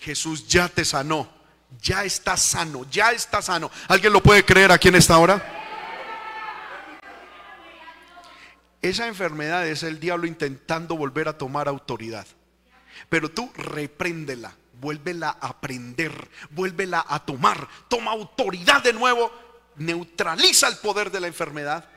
[0.00, 1.39] Jesús ya te sanó
[1.80, 3.70] ya está sano, ya está sano.
[3.88, 5.58] ¿Alguien lo puede creer aquí en esta hora?
[8.82, 12.26] Esa enfermedad es el diablo intentando volver a tomar autoridad.
[13.08, 19.30] Pero tú repréndela, vuélvela a aprender, vuélvela a tomar, toma autoridad de nuevo,
[19.76, 21.88] neutraliza el poder de la enfermedad,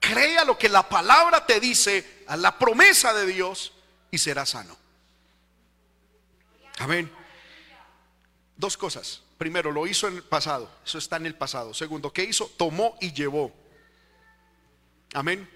[0.00, 3.72] crea lo que la palabra te dice, a la promesa de Dios
[4.10, 4.76] y será sano.
[6.78, 7.10] Amén.
[8.56, 9.22] Dos cosas.
[9.38, 10.70] Primero, lo hizo en el pasado.
[10.84, 11.74] Eso está en el pasado.
[11.74, 12.50] Segundo, ¿qué hizo?
[12.56, 13.52] Tomó y llevó.
[15.12, 15.48] Amén.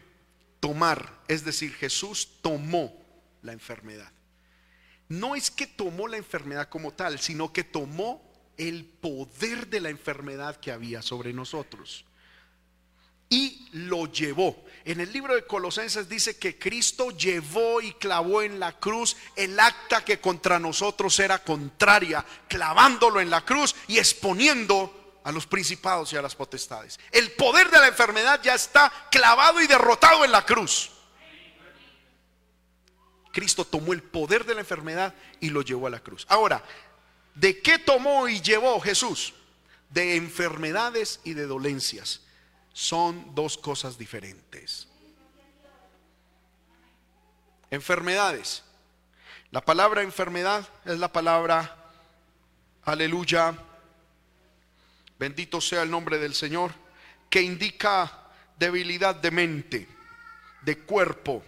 [0.61, 1.21] Tomar.
[1.29, 2.95] Es decir, Jesús tomó
[3.43, 4.13] la enfermedad.
[5.09, 8.23] No es que tomó la enfermedad como tal, sino que tomó
[8.57, 12.05] el poder de la enfermedad que había sobre nosotros
[13.29, 14.65] y lo llevó.
[14.85, 19.59] En el libro de Colosenses dice que Cristo llevó y clavó en la cruz el
[19.61, 26.13] acta que contra nosotros era contraria, clavándolo en la cruz y exponiendo a los principados
[26.13, 26.99] y a las potestades.
[27.11, 30.91] El poder de la enfermedad ya está clavado y derrotado en la cruz.
[33.31, 36.25] Cristo tomó el poder de la enfermedad y lo llevó a la cruz.
[36.31, 36.65] Ahora,
[37.35, 39.35] ¿de qué tomó y llevó Jesús?
[39.91, 42.23] De enfermedades y de dolencias.
[42.79, 44.87] Son dos cosas diferentes.
[47.73, 48.63] Enfermedades.
[49.51, 51.77] La palabra enfermedad es la palabra,
[52.85, 53.53] aleluya,
[55.19, 56.73] bendito sea el nombre del Señor,
[57.29, 58.29] que indica
[58.61, 59.89] debilidad de mente,
[60.63, 61.43] de cuerpo,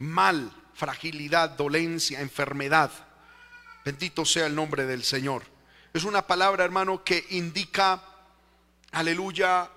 [0.00, 2.90] mal, fragilidad, dolencia, enfermedad.
[3.86, 5.44] Bendito sea el nombre del Señor.
[5.94, 8.02] Es una palabra, hermano, que indica,
[8.92, 9.70] aleluya,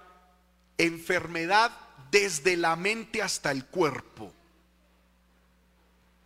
[0.77, 1.71] enfermedad
[2.11, 4.31] desde la mente hasta el cuerpo.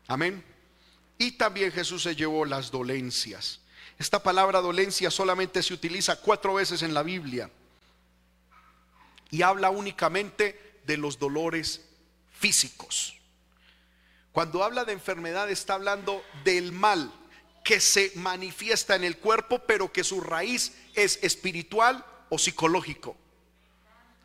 [0.08, 0.44] Amén.
[1.18, 3.62] Y también Jesús se llevó las dolencias.
[3.98, 7.50] Esta palabra dolencia solamente se utiliza cuatro veces en la Biblia
[9.32, 11.82] y habla únicamente de los dolores
[12.32, 13.16] físicos.
[14.32, 17.12] Cuando habla de enfermedad está hablando del mal
[17.64, 23.18] que se manifiesta en el cuerpo, pero que su raíz es espiritual o psicológico.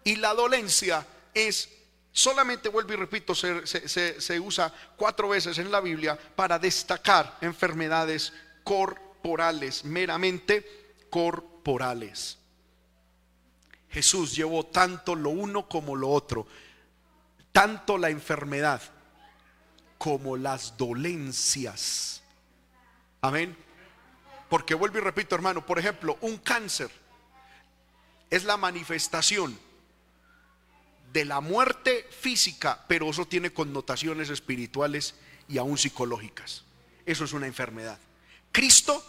[0.04, 1.68] Y la dolencia es
[2.14, 9.82] Solamente vuelvo y repito, se, usa cuatro veces en la Biblia para destacar enfermedades corporales,
[9.86, 12.36] meramente corporales.
[13.88, 16.46] Jesús llevó tanto lo uno como lo otro,
[17.50, 18.82] tanto la enfermedad
[19.96, 22.22] como las dolencias.
[23.22, 23.56] Amén.
[24.50, 26.90] Porque vuelvo y repito, hermano, por ejemplo, un cáncer
[28.28, 29.58] es la manifestación
[31.12, 35.14] de la muerte física, pero eso tiene connotaciones espirituales
[35.48, 36.64] y aún psicológicas.
[37.04, 37.98] Eso es una enfermedad.
[38.50, 39.04] Cristo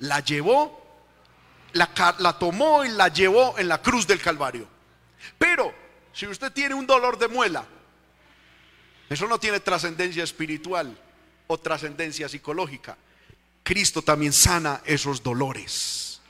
[0.00, 0.82] la llevó,
[1.72, 4.68] la, tomó y la llevó en la cruz del Calvario.
[5.38, 5.72] Pero
[6.12, 7.64] si usted tiene un dolor de muela,
[9.08, 10.98] eso no tiene trascendencia espiritual
[11.46, 12.98] o trascendencia psicológica.
[13.62, 16.20] Cristo también sana esos dolores.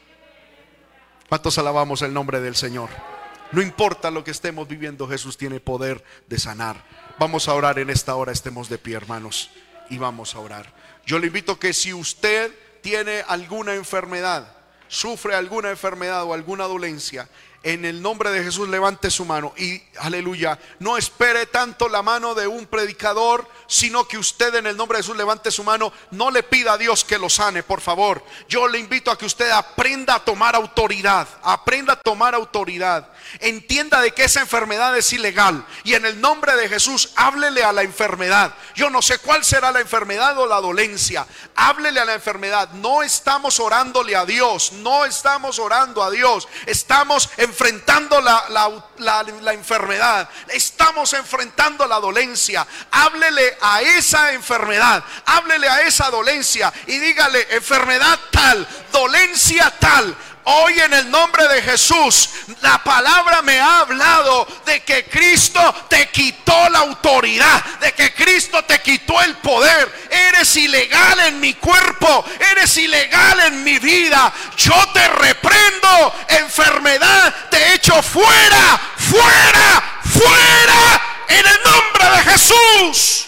[1.29, 3.16] ¿Cuántos alabamos el nombre del Señor?
[3.53, 6.85] No importa lo que estemos viviendo, Jesús tiene poder de sanar.
[7.19, 9.51] Vamos a orar en esta hora, estemos de pie, hermanos,
[9.89, 10.73] y vamos a orar.
[11.07, 14.53] Yo le invito que si usted tiene alguna enfermedad,
[14.89, 17.29] sufre alguna enfermedad o alguna dolencia,
[17.67, 22.33] en el nombre de Jesús levante su mano y aleluya, no espere tanto la mano
[22.33, 26.31] de un predicador, sino que usted en el nombre de Jesús levante su mano, no
[26.31, 28.23] le pida a Dios que lo sane, por favor.
[28.49, 33.11] Yo le invito a que usted aprenda a tomar autoridad, aprenda a tomar autoridad.
[33.41, 37.73] Entienda de que esa enfermedad es ilegal y en el nombre de Jesús háblele a
[37.73, 38.55] la enfermedad.
[38.77, 41.27] Yo no sé cuál será la enfermedad o la dolencia.
[41.57, 42.71] Háblele a la enfermedad.
[42.75, 46.47] No estamos orándole a Dios, no estamos orando a Dios.
[46.67, 52.67] Estamos en enfrentando la, enfermedad, estamos enfrentando la dolencia.
[52.91, 60.15] Háblele a esa enfermedad, háblele a esa dolencia y dígale enfermedad tal, dolencia tal
[60.49, 62.31] Hoy en el nombre de Jesús,
[62.61, 68.63] la palabra me ha hablado de que Cristo te quitó la autoridad, de que Cristo
[68.65, 70.07] te quitó el poder.
[70.09, 74.33] Eres ilegal en mi cuerpo, eres ilegal en mi vida.
[74.57, 83.27] Yo te reprendo, enfermedad, te echo fuera, fuera, fuera, en el nombre de Jesús.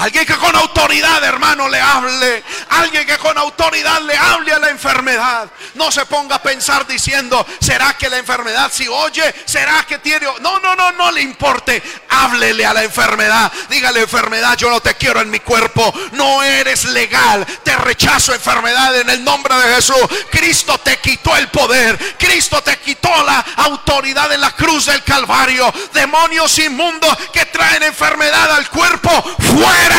[0.00, 2.42] Alguien que con autoridad, hermano, le hable.
[2.70, 5.50] Alguien que con autoridad le hable a la enfermedad.
[5.74, 9.34] No se ponga a pensar diciendo, ¿será que la enfermedad si oye?
[9.44, 10.26] ¿Será que tiene?
[10.40, 11.82] No, no, no, no le importe.
[12.08, 13.52] Háblele a la enfermedad.
[13.68, 15.92] Dígale, enfermedad, yo no te quiero en mi cuerpo.
[16.12, 17.44] No eres legal.
[17.62, 20.00] Te rechazo enfermedad en el nombre de Jesús.
[20.30, 22.16] Cristo te quitó el poder.
[22.18, 25.70] Cristo te quitó la autoridad en la cruz del Calvario.
[25.92, 29.10] Demonios inmundos que traen enfermedad al cuerpo.
[29.38, 29.89] Fuera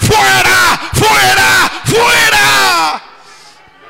[0.00, 3.02] fuera, fuera, fuera.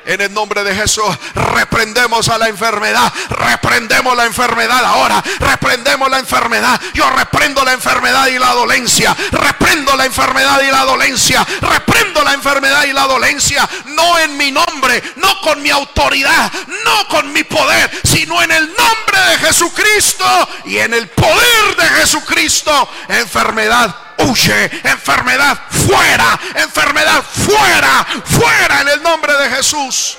[0.05, 3.11] En el nombre de Jesús reprendemos a la enfermedad.
[3.29, 5.23] Reprendemos la enfermedad ahora.
[5.39, 6.79] Reprendemos la enfermedad.
[6.93, 9.15] Yo reprendo la enfermedad y la dolencia.
[9.31, 11.45] Reprendo la enfermedad y la dolencia.
[11.61, 13.69] Reprendo la enfermedad y la dolencia.
[13.85, 16.51] No en mi nombre, no con mi autoridad,
[16.83, 21.87] no con mi poder, sino en el nombre de Jesucristo y en el poder de
[22.01, 22.89] Jesucristo.
[23.07, 30.17] Enfermedad huye, enfermedad fuera, enfermedad fuera, fuera en el nombre de Jesús.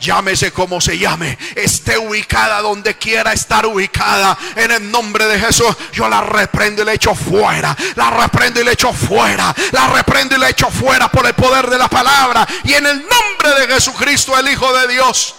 [0.00, 4.38] Llámese como se llame, esté ubicada donde quiera estar ubicada.
[4.54, 7.76] En el nombre de Jesús, yo la reprendo y le echo fuera.
[7.96, 9.54] La reprendo y le echo fuera.
[9.72, 12.46] La reprendo y le echo fuera por el poder de la palabra.
[12.62, 15.34] Y en el nombre de Jesucristo, el Hijo de Dios.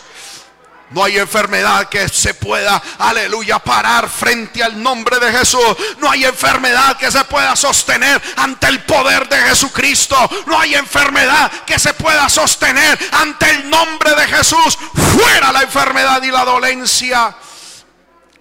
[0.92, 5.76] No hay enfermedad que se pueda, aleluya, parar frente al nombre de Jesús.
[6.00, 10.18] No hay enfermedad que se pueda sostener ante el poder de Jesucristo.
[10.48, 14.78] No hay enfermedad que se pueda sostener ante el nombre de Jesús.
[15.16, 17.36] Fuera la enfermedad y la dolencia.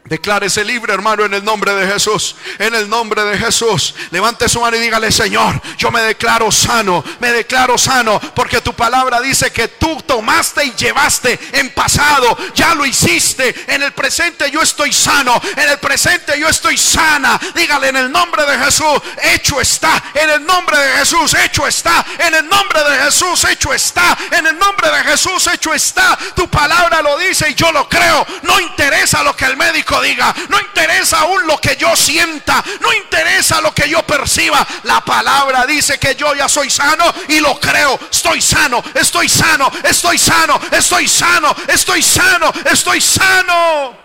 [0.09, 2.35] Declárese libre, hermano, en el nombre de Jesús.
[2.59, 3.95] En el nombre de Jesús.
[4.11, 7.05] Levante su mano y dígale, Señor, yo me declaro sano.
[7.21, 8.19] Me declaro sano.
[8.35, 12.39] Porque tu palabra dice que tú tomaste y llevaste en pasado.
[12.55, 13.55] Ya lo hiciste.
[13.69, 15.39] En el presente yo estoy sano.
[15.57, 17.39] En el presente yo estoy sana.
[17.55, 19.03] Dígale en el nombre de Jesús.
[19.23, 20.03] Hecho está.
[20.15, 21.35] En el nombre de Jesús.
[21.35, 22.05] Hecho está.
[22.19, 23.45] En el nombre de Jesús.
[23.45, 24.17] Hecho está.
[24.31, 25.47] En el nombre de Jesús.
[25.49, 26.19] Hecho está.
[26.35, 28.27] Tu palabra lo dice y yo lo creo.
[28.43, 32.93] No interesa lo que el médico diga, no interesa aún lo que yo sienta, no
[32.93, 34.67] interesa lo que yo perciba.
[34.85, 37.99] La palabra dice que yo ya soy sano y lo creo.
[38.11, 43.97] Estoy sano, estoy sano, estoy sano, estoy sano, estoy sano, estoy sano.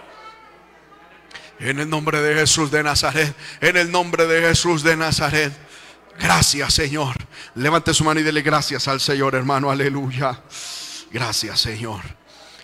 [1.60, 5.54] En el nombre de Jesús de Nazaret, en el nombre de Jesús de Nazaret.
[6.20, 7.16] Gracias, Señor.
[7.56, 9.72] Levante su mano y dele gracias al Señor, hermano.
[9.72, 10.41] Aleluya.
[11.12, 12.02] Gracias, Señor.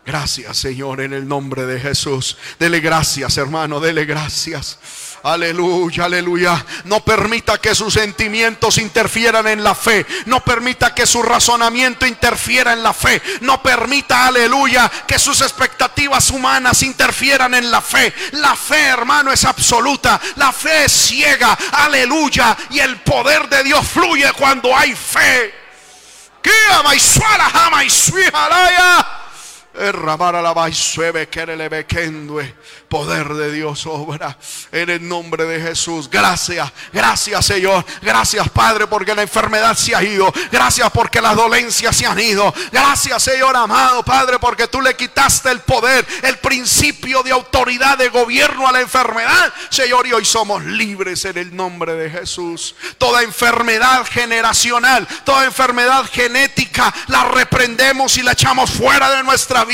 [0.10, 2.36] Gracias, Señor, en el nombre de Jesús.
[2.58, 4.80] Dele gracias, hermano, dele gracias.
[5.22, 6.66] Aleluya, aleluya.
[6.86, 10.08] No permita que sus sentimientos interfieran en la fe.
[10.26, 13.22] No permita que su razonamiento interfiera en la fe.
[13.42, 18.12] No permita, aleluya, que sus expectativas humanas interfieran en la fe.
[18.32, 20.20] La fe, hermano, es absoluta.
[20.38, 21.56] La fe es ciega.
[21.72, 22.58] Aleluya.
[22.72, 25.54] Y el poder de Dios fluye cuando hay fe.
[26.42, 27.90] ¿Qué ama y y
[32.90, 34.38] Poder de Dios obra
[34.72, 36.10] en el nombre de Jesús.
[36.10, 37.86] Gracias, gracias Señor.
[38.02, 40.34] Gracias Padre porque la enfermedad se ha ido.
[40.52, 42.54] Gracias porque las dolencias se han ido.
[42.72, 48.10] Gracias Señor amado Padre porque tú le quitaste el poder, el principio de autoridad de
[48.10, 49.54] gobierno a la enfermedad.
[49.70, 52.76] Señor, y hoy somos libres en el nombre de Jesús.
[52.98, 59.69] Toda enfermedad generacional, toda enfermedad genética, la reprendemos y la echamos fuera de nuestra vida.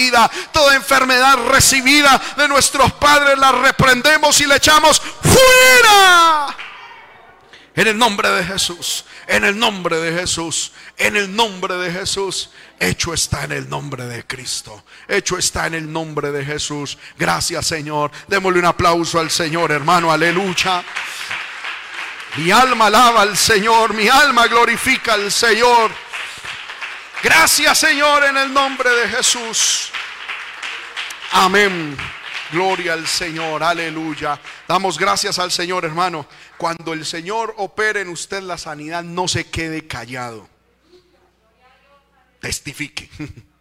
[0.51, 6.55] Toda enfermedad recibida de nuestros padres la reprendemos y le echamos fuera.
[7.75, 12.49] En el nombre de Jesús, en el nombre de Jesús, en el nombre de Jesús.
[12.79, 14.83] Hecho está en el nombre de Cristo.
[15.07, 16.97] Hecho está en el nombre de Jesús.
[17.17, 18.11] Gracias Señor.
[18.27, 20.11] Démosle un aplauso al Señor, hermano.
[20.11, 20.83] Aleluya.
[22.37, 23.93] Mi alma alaba al Señor.
[23.93, 25.91] Mi alma glorifica al Señor.
[27.23, 29.91] Gracias Señor en el nombre de Jesús.
[31.31, 31.97] Amén.
[32.51, 34.39] Gloria al Señor, aleluya.
[34.67, 36.27] Damos gracias al Señor, hermano.
[36.57, 40.47] Cuando el Señor opere en usted la sanidad, no se quede callado.
[42.39, 43.09] Testifique.